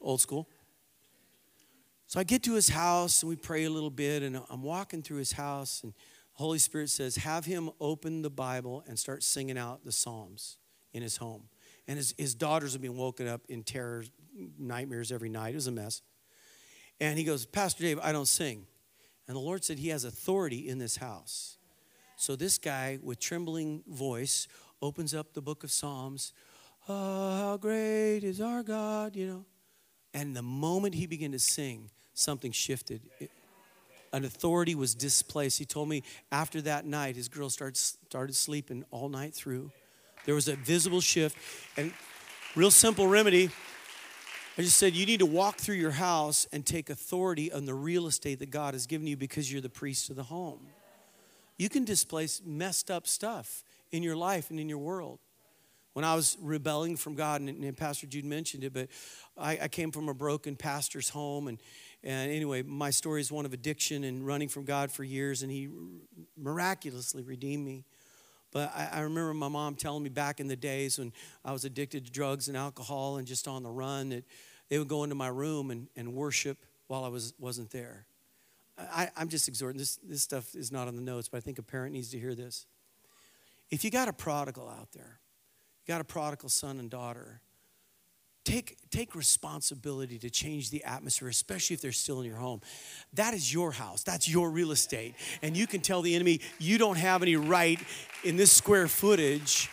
[0.01, 0.49] Old school.
[2.09, 5.03] So I get to his house and we pray a little bit, and I'm walking
[5.03, 5.99] through his house, and the
[6.43, 10.57] Holy Spirit says, Have him open the Bible and start singing out the Psalms
[10.93, 11.49] in his home.
[11.89, 14.05] And his, his daughters have been woken up in terror,
[14.59, 15.55] nightmares every night.
[15.55, 16.03] It was a mess.
[17.01, 18.67] And he goes, Pastor Dave, I don't sing.
[19.27, 21.57] And the Lord said, He has authority in this house.
[22.17, 24.49] So this guy, with trembling voice,
[24.83, 26.33] opens up the book of Psalms.
[26.89, 29.45] Oh, how great is our God, you know.
[30.15, 33.03] And the moment he began to sing, something shifted.
[33.21, 33.31] It,
[34.13, 35.59] an authority was displaced.
[35.59, 39.71] He told me after that night, his girl started, started sleeping all night through.
[40.29, 41.39] There was a visible shift.
[41.79, 41.91] And
[42.55, 43.49] real simple remedy.
[44.59, 47.73] I just said, you need to walk through your house and take authority on the
[47.73, 50.67] real estate that God has given you because you're the priest of the home.
[51.57, 55.19] You can displace messed up stuff in your life and in your world
[55.95, 58.89] when I was rebelling from God, and, and Pastor Jude mentioned it, but
[59.37, 61.49] I, I, came from a broken pastor's home.
[61.49, 61.59] And,
[62.05, 65.51] and anyway, my story is one of addiction and running from God for years, and
[65.51, 65.69] He
[66.37, 67.85] miraculously redeemed me.
[68.51, 71.13] But I, I remember my mom telling me back in the days when
[71.45, 74.25] I was addicted to drugs and alcohol and just on the run that
[74.69, 78.07] they would go into my room and, and worship while I was, wasn't there.
[78.79, 79.79] I, I'm just exhorting.
[79.79, 82.19] This, this stuff is not on the notes, but I think a parent needs to
[82.19, 82.67] hear this.
[83.71, 85.21] If you got a prodigal out there,
[85.85, 87.41] you got a prodigal son and daughter,
[88.49, 92.61] take, take responsibility to change the atmosphere, especially if they're still in your home.
[93.13, 95.15] That is your house, that's your real estate.
[95.43, 97.79] And you can tell the enemy, you don't have any right
[98.25, 99.69] in this square footage.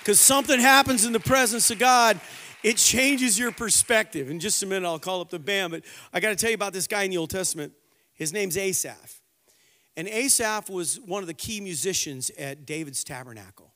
[0.00, 2.18] Because something happens in the presence of God,
[2.62, 4.30] it changes your perspective.
[4.30, 5.82] In just a minute, I'll call up the band, but
[6.14, 7.72] I got to tell you about this guy in the Old Testament.
[8.14, 9.20] His name's Asaph.
[9.96, 13.72] And Asaph was one of the key musicians at David's tabernacle.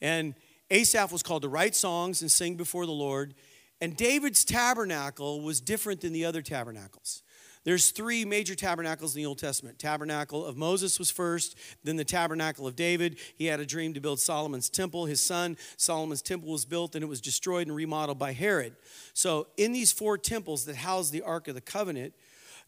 [0.00, 0.34] And
[0.70, 3.34] Asaph was called to write songs and sing before the Lord.
[3.80, 7.22] And David's tabernacle was different than the other tabernacles.
[7.62, 9.78] There's three major tabernacles in the Old Testament.
[9.78, 13.18] Tabernacle of Moses was first, then the tabernacle of David.
[13.36, 15.04] He had a dream to build Solomon's temple.
[15.04, 18.76] His son, Solomon's temple was built and it was destroyed and remodeled by Herod.
[19.12, 22.14] So, in these four temples that house the Ark of the Covenant,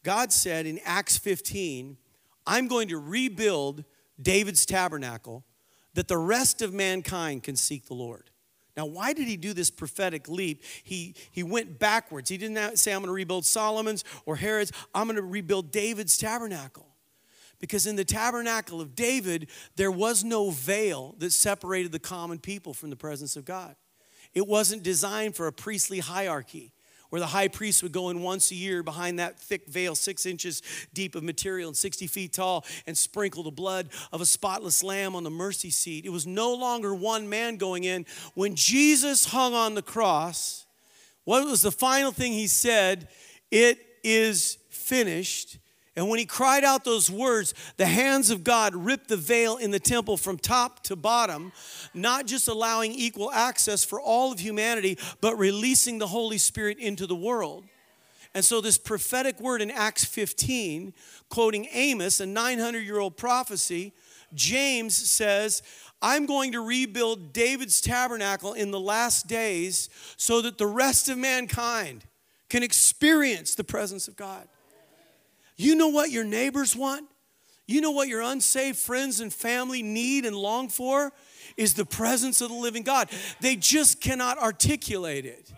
[0.02, 1.96] God said in Acts 15,
[2.46, 3.84] I'm going to rebuild
[4.20, 5.44] David's tabernacle,
[5.94, 8.30] that the rest of mankind can seek the Lord.
[8.76, 10.62] Now, why did he do this prophetic leap?
[10.82, 12.30] He, he went backwards.
[12.30, 14.72] He didn't say, I'm going to rebuild Solomon's or Herod's.
[14.94, 16.86] I'm going to rebuild David's tabernacle.
[17.60, 22.74] Because in the tabernacle of David, there was no veil that separated the common people
[22.74, 23.76] from the presence of God.
[24.34, 26.72] It wasn't designed for a priestly hierarchy
[27.12, 30.24] where the high priest would go in once a year behind that thick veil, six
[30.24, 30.62] inches
[30.94, 35.14] deep of material and 60 feet tall, and sprinkle the blood of a spotless lamb
[35.14, 36.06] on the mercy seat.
[36.06, 38.06] It was no longer one man going in.
[38.32, 40.64] When Jesus hung on the cross,
[41.24, 43.08] what was the final thing he said?
[43.50, 45.58] It is finished.
[45.94, 49.70] And when he cried out those words, the hands of God ripped the veil in
[49.70, 51.52] the temple from top to bottom,
[51.92, 57.06] not just allowing equal access for all of humanity, but releasing the Holy Spirit into
[57.06, 57.64] the world.
[58.34, 60.94] And so, this prophetic word in Acts 15,
[61.28, 63.92] quoting Amos, a 900 year old prophecy,
[64.32, 65.62] James says,
[66.00, 71.18] I'm going to rebuild David's tabernacle in the last days so that the rest of
[71.18, 72.04] mankind
[72.48, 74.48] can experience the presence of God.
[75.56, 77.06] You know what your neighbors want?
[77.66, 81.12] You know what your unsaved friends and family need and long for?
[81.56, 83.08] Is the presence of the living God.
[83.40, 85.52] They just cannot articulate it.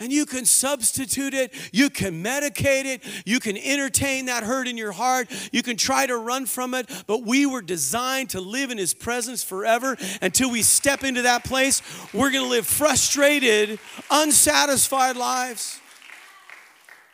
[0.00, 4.76] And you can substitute it, you can medicate it, you can entertain that hurt in
[4.76, 8.72] your heart, you can try to run from it, but we were designed to live
[8.72, 9.96] in His presence forever.
[10.20, 11.82] Until we step into that place,
[12.12, 13.78] we're gonna live frustrated,
[14.10, 15.78] unsatisfied lives.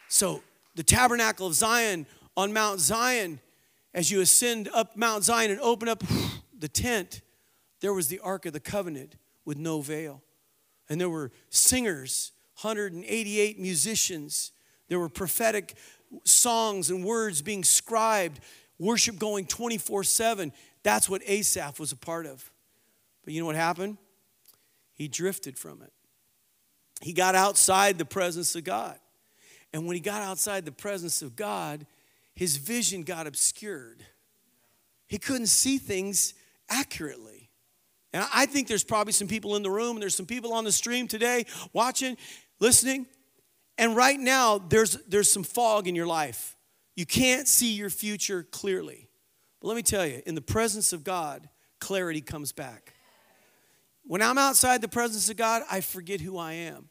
[0.09, 0.43] So
[0.79, 3.41] the tabernacle of Zion on Mount Zion,
[3.93, 6.05] as you ascend up Mount Zion and open up
[6.57, 7.21] the tent,
[7.81, 10.23] there was the Ark of the Covenant with no veil.
[10.89, 12.31] And there were singers,
[12.63, 14.53] 188 musicians.
[14.87, 15.75] There were prophetic
[16.23, 18.39] songs and words being scribed,
[18.79, 20.53] worship going 24 7.
[20.85, 22.53] That's what Asaph was a part of.
[23.25, 23.99] But you know what happened?
[24.95, 25.93] He drifted from it.
[27.03, 28.97] He got outside the presence of God.
[29.73, 31.87] And when he got outside the presence of God,
[32.35, 34.05] his vision got obscured.
[35.07, 36.35] He couldn't see things
[36.69, 37.51] accurately.
[38.13, 40.65] And I think there's probably some people in the room, and there's some people on
[40.65, 42.17] the stream today watching,
[42.61, 43.07] listening.
[43.77, 46.57] And right now, there's, there's some fog in your life.
[46.97, 49.09] You can't see your future clearly.
[49.61, 51.49] But let me tell you, in the presence of God,
[51.81, 52.95] clarity comes back.
[54.05, 56.89] When I'm outside the presence of God, I forget who I am.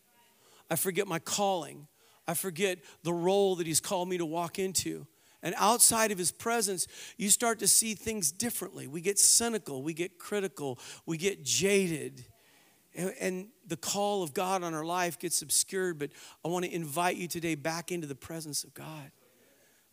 [0.69, 1.87] I forget my calling.
[2.27, 5.07] I forget the role that He's called me to walk into.
[5.43, 6.87] And outside of His presence,
[7.17, 8.87] you start to see things differently.
[8.87, 12.25] We get cynical, we get critical, we get jaded.
[13.19, 16.09] And, the call of God on our life gets obscured, but
[16.45, 19.11] I want to invite you today back into the presence of God.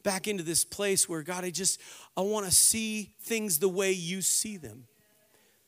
[0.05, 1.81] Back into this place where God, I just,
[2.17, 4.85] I want to see things the way you see them.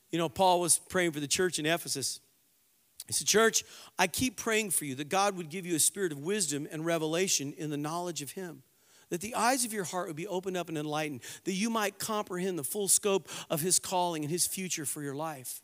[0.09, 2.21] You know, Paul was praying for the church in Ephesus.
[3.07, 3.63] He said, Church,
[3.97, 6.85] I keep praying for you that God would give you a spirit of wisdom and
[6.85, 8.63] revelation in the knowledge of Him.
[9.09, 11.97] That the eyes of your heart would be opened up and enlightened, that you might
[11.97, 15.61] comprehend the full scope of His calling and His future for your life.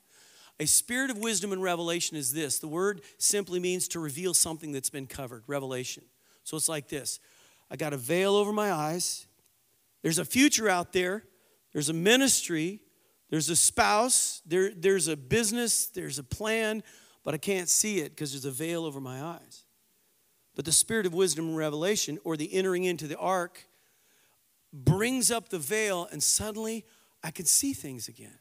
[0.59, 2.59] A spirit of wisdom and revelation is this.
[2.59, 6.03] The word simply means to reveal something that's been covered, revelation.
[6.45, 7.19] So it's like this.
[7.69, 9.27] I got a veil over my eyes,
[10.03, 11.23] there's a future out there,
[11.71, 12.81] there's a ministry,
[13.29, 16.83] there's a spouse, there, there's a business, there's a plan
[17.23, 19.63] but I can't see it because there's a veil over my eyes.
[20.55, 23.65] But the spirit of wisdom and revelation, or the entering into the ark,
[24.71, 26.85] brings up the veil, and suddenly
[27.23, 28.37] I can see things again.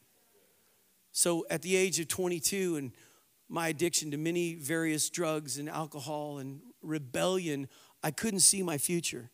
[1.13, 2.93] So at the age of 22, and
[3.49, 7.69] my addiction to many various drugs and alcohol and rebellion,
[8.03, 9.31] I couldn't see my future.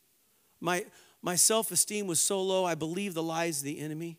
[0.61, 0.85] My,
[1.23, 4.19] my self esteem was so low, I believed the lies of the enemy.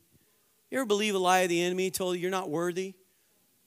[0.72, 2.94] You ever believe a lie of the enemy told you you're not worthy?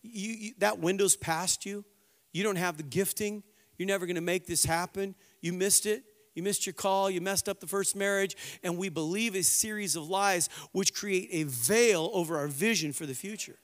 [0.03, 1.85] You, you, that window's past you.
[2.33, 3.43] You don't have the gifting.
[3.79, 5.15] You're never going to make this happen.
[5.41, 6.05] You missed it.
[6.35, 7.11] You missed your call.
[7.11, 8.37] You messed up the first marriage.
[8.63, 13.07] And we believe a series of lies which create a veil over our vision for
[13.07, 13.59] the future.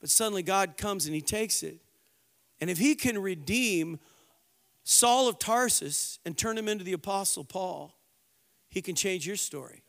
[0.00, 1.80] But suddenly God comes and He takes it.
[2.60, 3.98] And if He can redeem
[4.84, 7.94] Saul of Tarsus and turn him into the Apostle Paul,
[8.68, 9.81] He can change your story.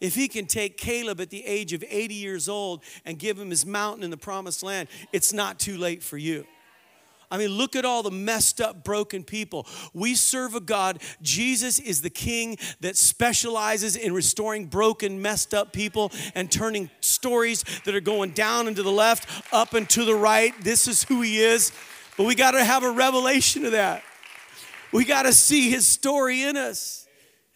[0.00, 3.50] If he can take Caleb at the age of 80 years old and give him
[3.50, 6.46] his mountain in the promised land, it's not too late for you.
[7.30, 9.66] I mean, look at all the messed up, broken people.
[9.92, 11.02] We serve a God.
[11.20, 17.64] Jesus is the king that specializes in restoring broken, messed up people and turning stories
[17.84, 20.54] that are going down and to the left, up and to the right.
[20.62, 21.70] This is who he is.
[22.16, 24.02] But we got to have a revelation of that.
[24.90, 26.97] We got to see his story in us.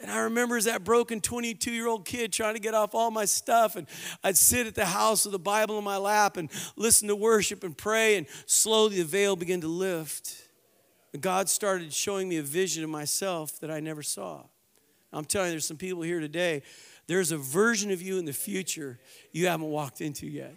[0.03, 3.13] And I remember as that broken 22 year old kid trying to get off all
[3.13, 3.77] my stuff.
[3.77, 3.87] And
[4.25, 7.63] I'd sit at the house with the Bible in my lap and listen to worship
[7.63, 8.17] and pray.
[8.17, 10.43] And slowly the veil began to lift.
[11.13, 14.43] And God started showing me a vision of myself that I never saw.
[15.13, 16.63] I'm telling you, there's some people here today.
[17.07, 18.99] There's a version of you in the future
[19.31, 20.55] you haven't walked into yet.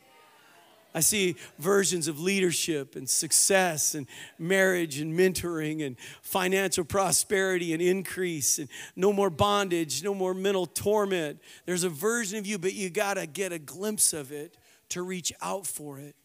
[0.96, 4.08] I see versions of leadership and success and
[4.40, 10.66] marriage and mentoring and financial prosperity and increase and no more bondage, no more mental
[10.66, 11.42] torment.
[11.66, 14.58] There's a version of you, but you got to get a glimpse of it
[14.90, 16.16] to reach out for it.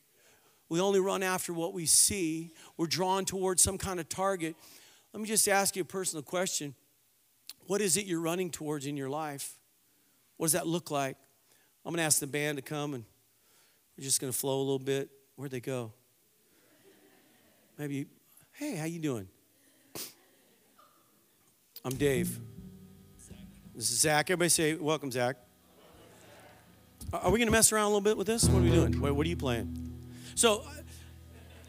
[0.68, 4.54] We only run after what we see, we're drawn towards some kind of target.
[5.12, 6.76] Let me just ask you a personal question
[7.66, 9.58] What is it you're running towards in your life?
[10.36, 11.16] What does that look like?
[11.84, 13.04] I'm going to ask the band to come and
[14.01, 15.11] we're just going to flow a little bit.
[15.36, 15.92] Where'd they go?
[17.76, 18.07] Maybe,
[18.53, 19.28] hey, how you doing?
[21.84, 22.38] I'm Dave.
[23.74, 24.30] This is Zach.
[24.30, 25.36] Everybody say, welcome, Zach.
[27.12, 28.48] Are we going to mess around a little bit with this?
[28.48, 28.98] What are we doing?
[29.03, 29.92] What are you playing?
[30.34, 30.70] So, uh,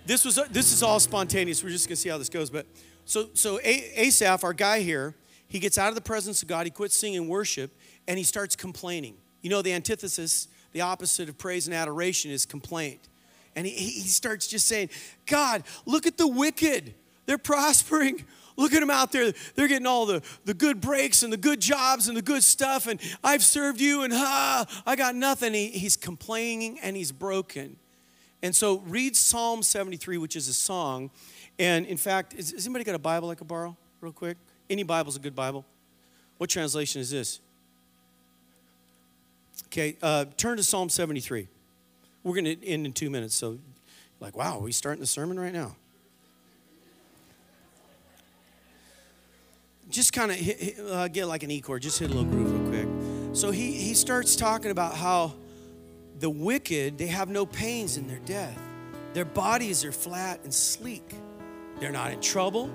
[0.05, 1.61] this was uh, this is all spontaneous.
[1.61, 2.49] We're just going to see how this goes.
[2.49, 2.65] But
[3.03, 5.15] so so Asaph, our guy here,
[5.47, 6.65] he gets out of the presence of God.
[6.65, 7.75] He quits singing worship,
[8.07, 9.15] and he starts complaining.
[9.41, 13.07] You know the antithesis the opposite of praise and adoration is complaint.
[13.55, 14.89] And he, he starts just saying,
[15.25, 16.93] God, look at the wicked.
[17.25, 18.25] They're prospering.
[18.57, 19.33] Look at them out there.
[19.55, 22.87] They're getting all the, the good breaks and the good jobs and the good stuff.
[22.87, 25.53] And I've served you and ha, I got nothing.
[25.53, 27.77] He, he's complaining and he's broken.
[28.43, 31.11] And so read Psalm 73, which is a song.
[31.59, 34.37] And in fact, is, has anybody got a Bible I could borrow real quick?
[34.69, 35.65] Any Bible's a good Bible.
[36.37, 37.39] What translation is this?
[39.71, 41.47] Okay, uh, turn to Psalm 73.
[42.23, 43.57] We're going to end in two minutes, so
[44.19, 45.77] like, wow, we starting the sermon right now?
[49.89, 52.69] Just kind of uh, get like an E chord, just hit a little groove real
[52.69, 53.35] quick.
[53.35, 55.35] So he, he starts talking about how
[56.19, 58.59] the wicked, they have no pains in their death.
[59.13, 61.15] Their bodies are flat and sleek.
[61.79, 62.69] They're not in trouble.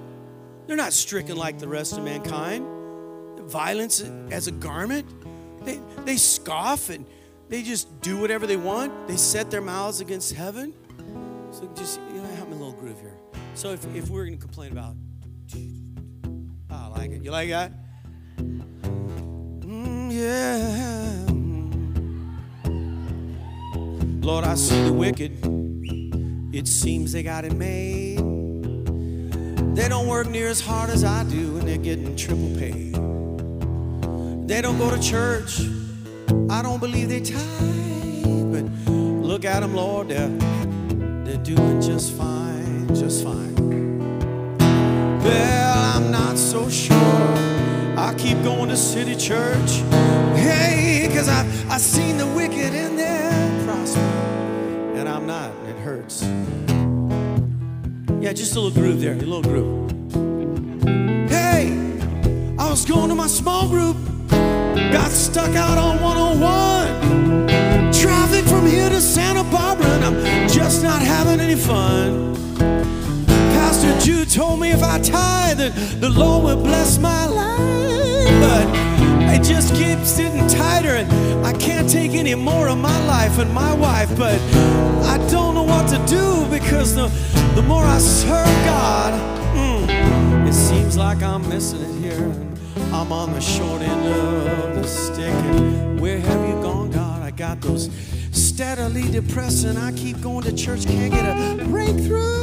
[0.67, 2.67] They're not stricken like the rest of mankind.
[3.51, 5.07] Violence as a garment.
[5.67, 7.05] They, they scoff and
[7.49, 9.09] they just do whatever they want.
[9.09, 10.73] They set their mouths against heaven.
[11.51, 13.17] So just, you know, have me a little groove here.
[13.55, 14.95] So if, if we're going to complain about,
[15.57, 16.31] oh,
[16.71, 17.25] I like it.
[17.25, 17.73] You like that?
[19.61, 21.25] Mm, yeah.
[24.25, 25.33] Lord, I see the wicked.
[26.55, 28.19] It seems they got it made.
[29.77, 32.86] They don't work near as hard as I do, and they're getting triple paid.
[34.47, 35.61] They don't go to church.
[36.49, 38.53] I don't believe they tithe.
[38.53, 40.09] But look at them, Lord.
[40.09, 40.29] They're,
[41.25, 44.59] they're doing just fine, just fine.
[45.19, 46.97] Well, I'm not so sure.
[47.99, 49.83] I keep going to city church.
[50.39, 53.99] Hey, because I've I seen the wicked in there prosper.
[53.99, 55.51] And I'm not.
[55.69, 56.23] It hurts.
[58.23, 59.91] Yeah, just a little groove there, a little groove.
[61.29, 61.73] Hey,
[62.61, 63.97] I was going to my small group.
[64.93, 67.93] Got stuck out on 101.
[67.93, 72.34] Traffic from here to Santa Barbara, and I'm just not having any fun.
[73.55, 78.41] Pastor Jude told me if I tithe, then the Lord will bless my life.
[78.41, 78.66] But
[79.34, 83.53] it just keeps getting tighter, and I can't take any more of my life and
[83.53, 84.16] my wife.
[84.16, 84.41] But
[85.05, 87.09] I don't know what to do because the,
[87.55, 89.12] the more I serve God,
[89.57, 92.56] mm, it seems like I'm missing it here.
[92.77, 95.33] I'm on the short end of the stick.
[95.33, 97.22] And where have you gone, God?
[97.22, 97.91] I got those
[98.33, 99.77] steadily depressing.
[99.77, 102.37] I keep going to church, can't get a breakthrough.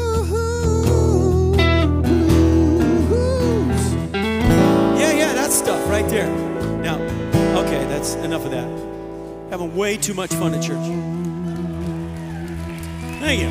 [4.98, 6.30] Yeah, yeah, that stuff right there.
[6.82, 7.00] Now,
[7.60, 8.68] okay, that's enough of that.
[9.50, 10.86] Having way too much fun at church.
[13.20, 13.50] Thank you.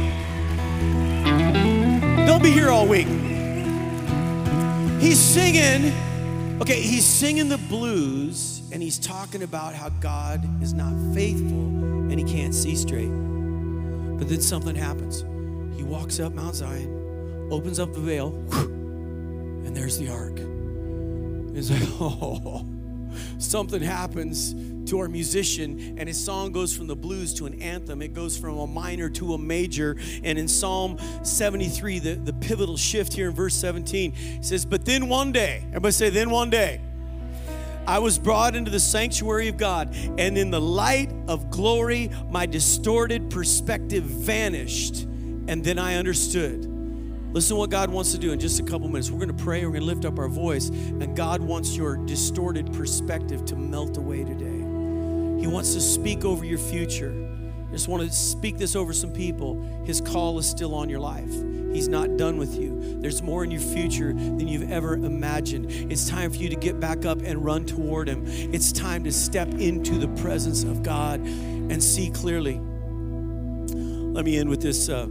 [2.27, 3.07] They'll be here all week.
[5.01, 5.93] He's singing
[6.63, 12.17] Okay, he's singing the blues and he's talking about how God is not faithful and
[12.17, 13.11] he can't see straight.
[13.11, 15.23] But then something happens.
[15.77, 20.39] He walks up Mount Zion, opens up the veil, and there's the ark.
[21.57, 22.65] It's like, oh,
[23.39, 24.55] something happens
[24.91, 28.03] to our musician, and his song goes from the blues to an anthem.
[28.03, 29.97] It goes from a minor to a major.
[30.23, 35.09] And in Psalm 73, the, the pivotal shift here in verse 17 says, But then
[35.09, 36.81] one day, everybody say, then one day,
[37.87, 42.47] I was brought into the sanctuary of God, and in the light of glory, my
[42.47, 45.03] distorted perspective vanished.
[45.49, 46.72] And then I understood
[47.33, 49.11] Listen to what God wants to do in just a couple minutes.
[49.11, 51.97] We're going to pray, we're going to lift up our voice, and God wants your
[51.97, 54.59] distorted perspective to melt away today.
[55.41, 57.11] He wants to speak over your future.
[57.69, 59.63] I just want to speak this over some people.
[59.87, 61.33] His call is still on your life.
[61.73, 62.99] He's not done with you.
[63.01, 65.71] There's more in your future than you've ever imagined.
[65.91, 68.25] It's time for you to get back up and run toward Him.
[68.27, 72.59] It's time to step into the presence of God and see clearly.
[72.59, 74.91] Let me end with this.
[74.91, 75.07] Uh,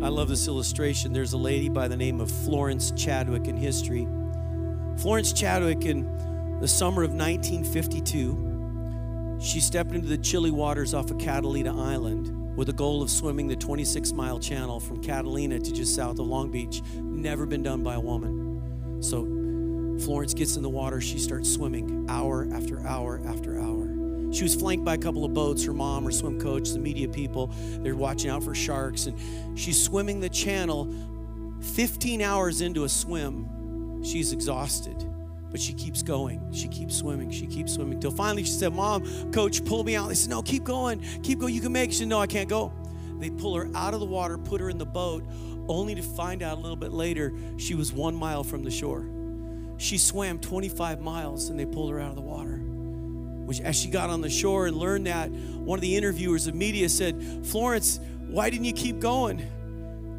[0.00, 1.12] I love this illustration.
[1.12, 4.06] There's a lady by the name of Florence Chadwick in history.
[4.96, 11.18] Florence Chadwick, in the summer of 1952, she stepped into the chilly waters off of
[11.18, 15.96] Catalina Island with the goal of swimming the 26 mile channel from Catalina to just
[15.96, 16.80] south of Long Beach.
[16.94, 19.02] Never been done by a woman.
[19.02, 19.24] So
[20.04, 21.00] Florence gets in the water.
[21.00, 23.67] She starts swimming hour after hour after hour.
[24.32, 27.08] She was flanked by a couple of boats, her mom, her swim coach, the media
[27.08, 27.50] people.
[27.80, 29.06] They're watching out for sharks.
[29.06, 30.92] And she's swimming the channel.
[31.60, 35.04] 15 hours into a swim, she's exhausted.
[35.50, 36.52] But she keeps going.
[36.52, 37.30] She keeps swimming.
[37.30, 38.00] She keeps swimming.
[38.00, 40.08] Till finally she said, Mom, coach, pull me out.
[40.08, 41.00] They said, No, keep going.
[41.22, 41.54] Keep going.
[41.54, 41.92] You can make it.
[41.92, 42.72] She said, No, I can't go.
[43.18, 45.24] They pull her out of the water, put her in the boat,
[45.68, 49.06] only to find out a little bit later she was one mile from the shore.
[49.78, 52.60] She swam 25 miles and they pulled her out of the water.
[53.48, 56.54] Which, as she got on the shore and learned that, one of the interviewers of
[56.54, 59.40] media said, Florence, why didn't you keep going?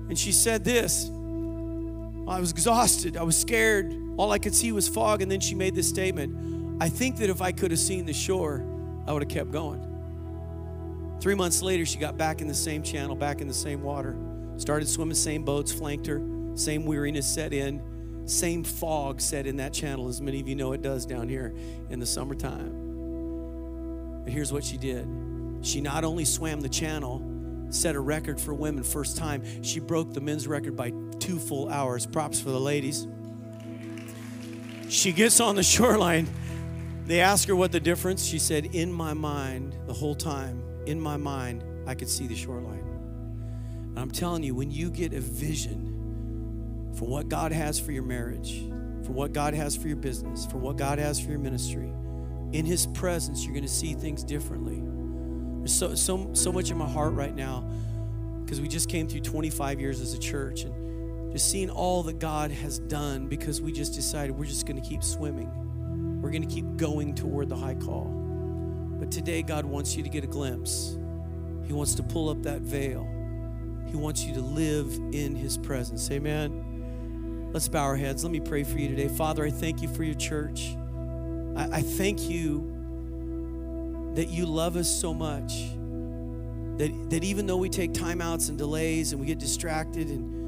[0.09, 1.05] And she said this
[2.27, 3.17] I was exhausted.
[3.17, 3.95] I was scared.
[4.17, 5.21] All I could see was fog.
[5.21, 8.13] And then she made this statement I think that if I could have seen the
[8.13, 8.65] shore,
[9.05, 9.85] I would have kept going.
[11.19, 14.15] Three months later, she got back in the same channel, back in the same water,
[14.57, 16.21] started swimming, same boats flanked her,
[16.55, 17.83] same weariness set in,
[18.25, 21.53] same fog set in that channel, as many of you know it does down here
[21.89, 22.88] in the summertime.
[24.23, 25.07] But here's what she did
[25.61, 27.21] she not only swam the channel,
[27.69, 31.69] set a record for women first time, she broke the men's record by two full
[31.69, 32.05] hours.
[32.05, 33.07] Props for the ladies.
[34.89, 36.27] She gets on the shoreline.
[37.05, 38.23] They ask her what the difference.
[38.25, 42.35] She said, In my mind, the whole time, in my mind, I could see the
[42.35, 42.79] shoreline.
[43.89, 48.03] And I'm telling you, when you get a vision for what God has for your
[48.03, 48.63] marriage,
[49.03, 51.91] for what God has for your business, for what God has for your ministry,
[52.53, 54.81] in His presence, you're going to see things differently.
[55.59, 57.69] There's so, so, so much in my heart right now
[58.43, 62.17] because we just came through 25 years as a church and just seeing all that
[62.17, 66.21] God has done because we just decided we're just going to keep swimming.
[66.21, 68.05] We're going to keep going toward the high call.
[68.99, 70.97] But today, God wants you to get a glimpse.
[71.65, 73.07] He wants to pull up that veil.
[73.87, 76.09] He wants you to live in His presence.
[76.11, 77.49] Amen.
[77.53, 78.23] Let's bow our heads.
[78.23, 79.07] Let me pray for you today.
[79.07, 80.75] Father, I thank you for your church.
[81.59, 85.69] I, I thank you that you love us so much.
[86.77, 90.39] That, that even though we take timeouts and delays and we get distracted and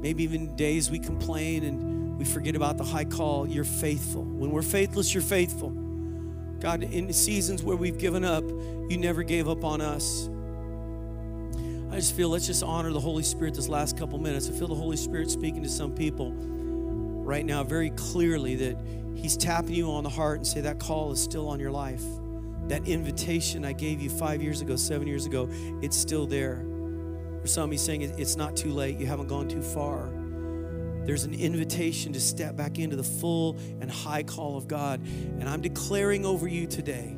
[0.00, 3.46] Maybe even days we complain and we forget about the high call.
[3.46, 4.22] You're faithful.
[4.22, 5.70] When we're faithless, you're faithful.
[6.60, 8.44] God, in seasons where we've given up,
[8.88, 10.28] you never gave up on us.
[11.90, 14.48] I just feel let's just honor the Holy Spirit this last couple minutes.
[14.48, 16.30] I feel the Holy Spirit speaking to some people
[17.26, 18.76] right now very clearly that
[19.16, 22.04] He's tapping you on the heart and say that call is still on your life.
[22.68, 25.48] That invitation I gave you five years ago, seven years ago,
[25.82, 26.64] it's still there.
[27.40, 28.98] For some, he's saying it's not too late.
[28.98, 30.10] You haven't gone too far.
[31.04, 35.00] There's an invitation to step back into the full and high call of God.
[35.00, 37.16] And I'm declaring over you today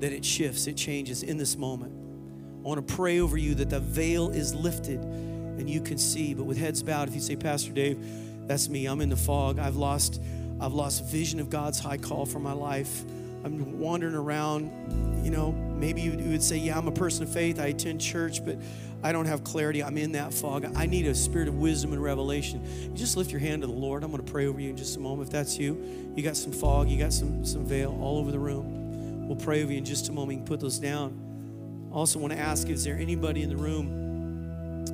[0.00, 1.92] that it shifts, it changes in this moment.
[1.92, 6.34] I want to pray over you that the veil is lifted and you can see.
[6.34, 7.98] But with heads bowed, if you say, Pastor Dave,
[8.46, 8.86] that's me.
[8.86, 9.58] I'm in the fog.
[9.58, 10.22] I've lost,
[10.60, 13.02] I've lost vision of God's high call for my life.
[13.44, 15.24] I'm wandering around.
[15.24, 17.58] You know, maybe you would say, Yeah, I'm a person of faith.
[17.58, 18.58] I attend church, but
[19.02, 19.82] I don't have clarity.
[19.82, 20.64] I'm in that fog.
[20.76, 22.64] I need a spirit of wisdom and revelation.
[22.82, 24.04] You just lift your hand to the Lord.
[24.04, 25.28] I'm going to pray over you in just a moment.
[25.28, 28.38] If that's you, you got some fog, you got some, some veil all over the
[28.38, 29.28] room.
[29.28, 30.32] We'll pray over you in just a moment.
[30.32, 31.90] You can put those down.
[31.92, 34.05] Also want to ask is there anybody in the room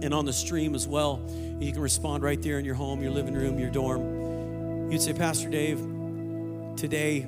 [0.03, 1.21] and on the stream as well?
[1.61, 4.91] You can respond right there in your home, your living room, your dorm.
[4.91, 5.79] You'd say, Pastor Dave,
[6.77, 7.27] today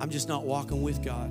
[0.00, 1.30] I'm just not walking with God.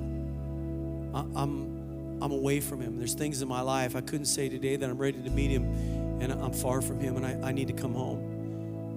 [1.14, 1.76] I'm
[2.20, 2.98] I'm away from Him.
[2.98, 5.64] There's things in my life I couldn't say today that I'm ready to meet Him
[6.20, 8.18] and I'm far from Him and I, I need to come home.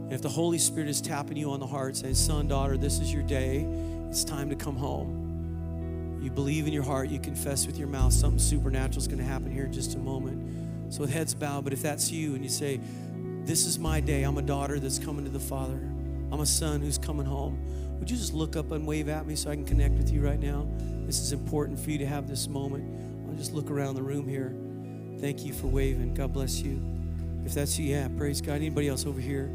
[0.04, 3.00] And if the Holy Spirit is tapping you on the heart, saying, Son, daughter, this
[3.00, 3.68] is your day,
[4.10, 6.20] it's time to come home.
[6.22, 9.24] You believe in your heart, you confess with your mouth, something supernatural is going to
[9.24, 10.69] happen here in just a moment.
[10.90, 12.80] So with heads bowed, but if that's you and you say,
[13.44, 15.80] This is my day, I'm a daughter that's coming to the Father,
[16.32, 19.36] I'm a son who's coming home, would you just look up and wave at me
[19.36, 20.68] so I can connect with you right now?
[21.06, 23.28] This is important for you to have this moment.
[23.28, 24.54] I'll just look around the room here.
[25.20, 26.14] Thank you for waving.
[26.14, 26.82] God bless you.
[27.46, 28.54] If that's you, yeah, praise God.
[28.56, 29.52] Anybody else over here?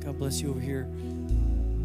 [0.00, 0.88] God bless you over here.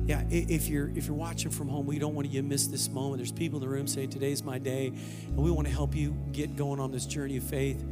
[0.06, 2.90] Yeah, if you're if you're watching from home, we don't want you to miss this
[2.90, 3.18] moment.
[3.18, 6.16] There's people in the room saying, "Today's my day," and we want to help you
[6.32, 7.84] get going on this journey of faith.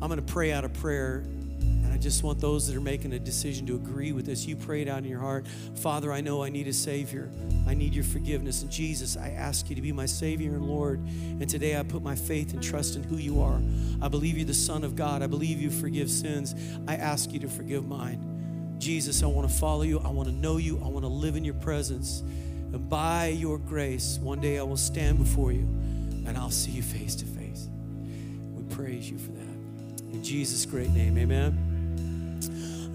[0.00, 3.12] I'm going to pray out a prayer, and I just want those that are making
[3.12, 4.46] a decision to agree with this.
[4.46, 5.46] You pray it out in your heart.
[5.74, 7.28] Father, I know I need a Savior.
[7.66, 8.62] I need your forgiveness.
[8.62, 11.00] And Jesus, I ask you to be my Savior and Lord.
[11.00, 13.60] And today I put my faith and trust in who you are.
[14.00, 15.20] I believe you're the Son of God.
[15.22, 16.54] I believe you forgive sins.
[16.86, 18.76] I ask you to forgive mine.
[18.78, 19.98] Jesus, I want to follow you.
[19.98, 20.80] I want to know you.
[20.84, 22.20] I want to live in your presence.
[22.20, 25.66] And by your grace, one day I will stand before you
[26.26, 27.68] and I'll see you face to face.
[28.54, 29.47] We praise you for that.
[30.12, 32.38] In Jesus' great name, amen.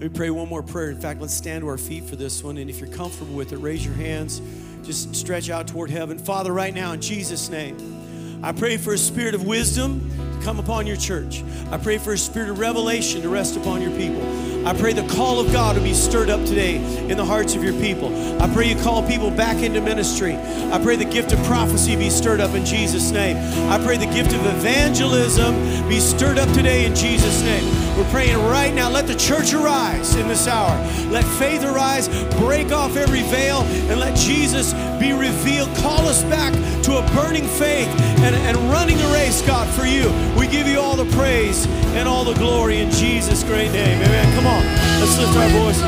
[0.00, 0.90] me pray one more prayer.
[0.90, 2.58] In fact, let's stand to our feet for this one.
[2.58, 4.42] And if you're comfortable with it, raise your hands.
[4.82, 6.18] Just stretch out toward heaven.
[6.18, 10.58] Father, right now, in Jesus' name, I pray for a spirit of wisdom to come
[10.58, 11.42] upon your church.
[11.70, 14.20] I pray for a spirit of revelation to rest upon your people.
[14.64, 16.76] I pray the call of God to be stirred up today
[17.10, 18.08] in the hearts of your people.
[18.40, 20.36] I pray you call people back into ministry.
[20.36, 23.36] I pray the gift of prophecy be stirred up in Jesus' name.
[23.70, 25.54] I pray the gift of evangelism
[25.86, 27.64] be stirred up today in Jesus' name.
[27.98, 28.88] We're praying right now.
[28.90, 30.74] Let the church arise in this hour.
[31.10, 32.08] Let faith arise.
[32.38, 33.60] Break off every veil
[33.90, 35.76] and let Jesus be revealed.
[35.76, 36.52] Call us back
[36.84, 37.88] to a burning faith
[38.24, 40.08] and, and running the race, God, for you.
[40.54, 44.00] Give you all the praise and all the glory in Jesus' great name.
[44.00, 44.36] Amen.
[44.36, 44.64] Come on,
[45.00, 45.82] let's lift our voices.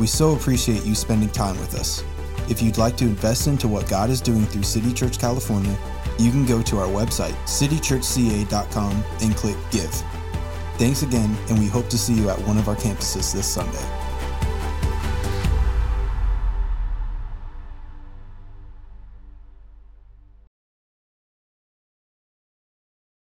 [0.00, 2.02] We so appreciate you spending time with us.
[2.48, 5.76] If you'd like to invest into what God is doing through City Church California,
[6.18, 9.92] you can go to our website, citychurchca.com, and click Give.
[10.78, 14.07] Thanks again, and we hope to see you at one of our campuses this Sunday.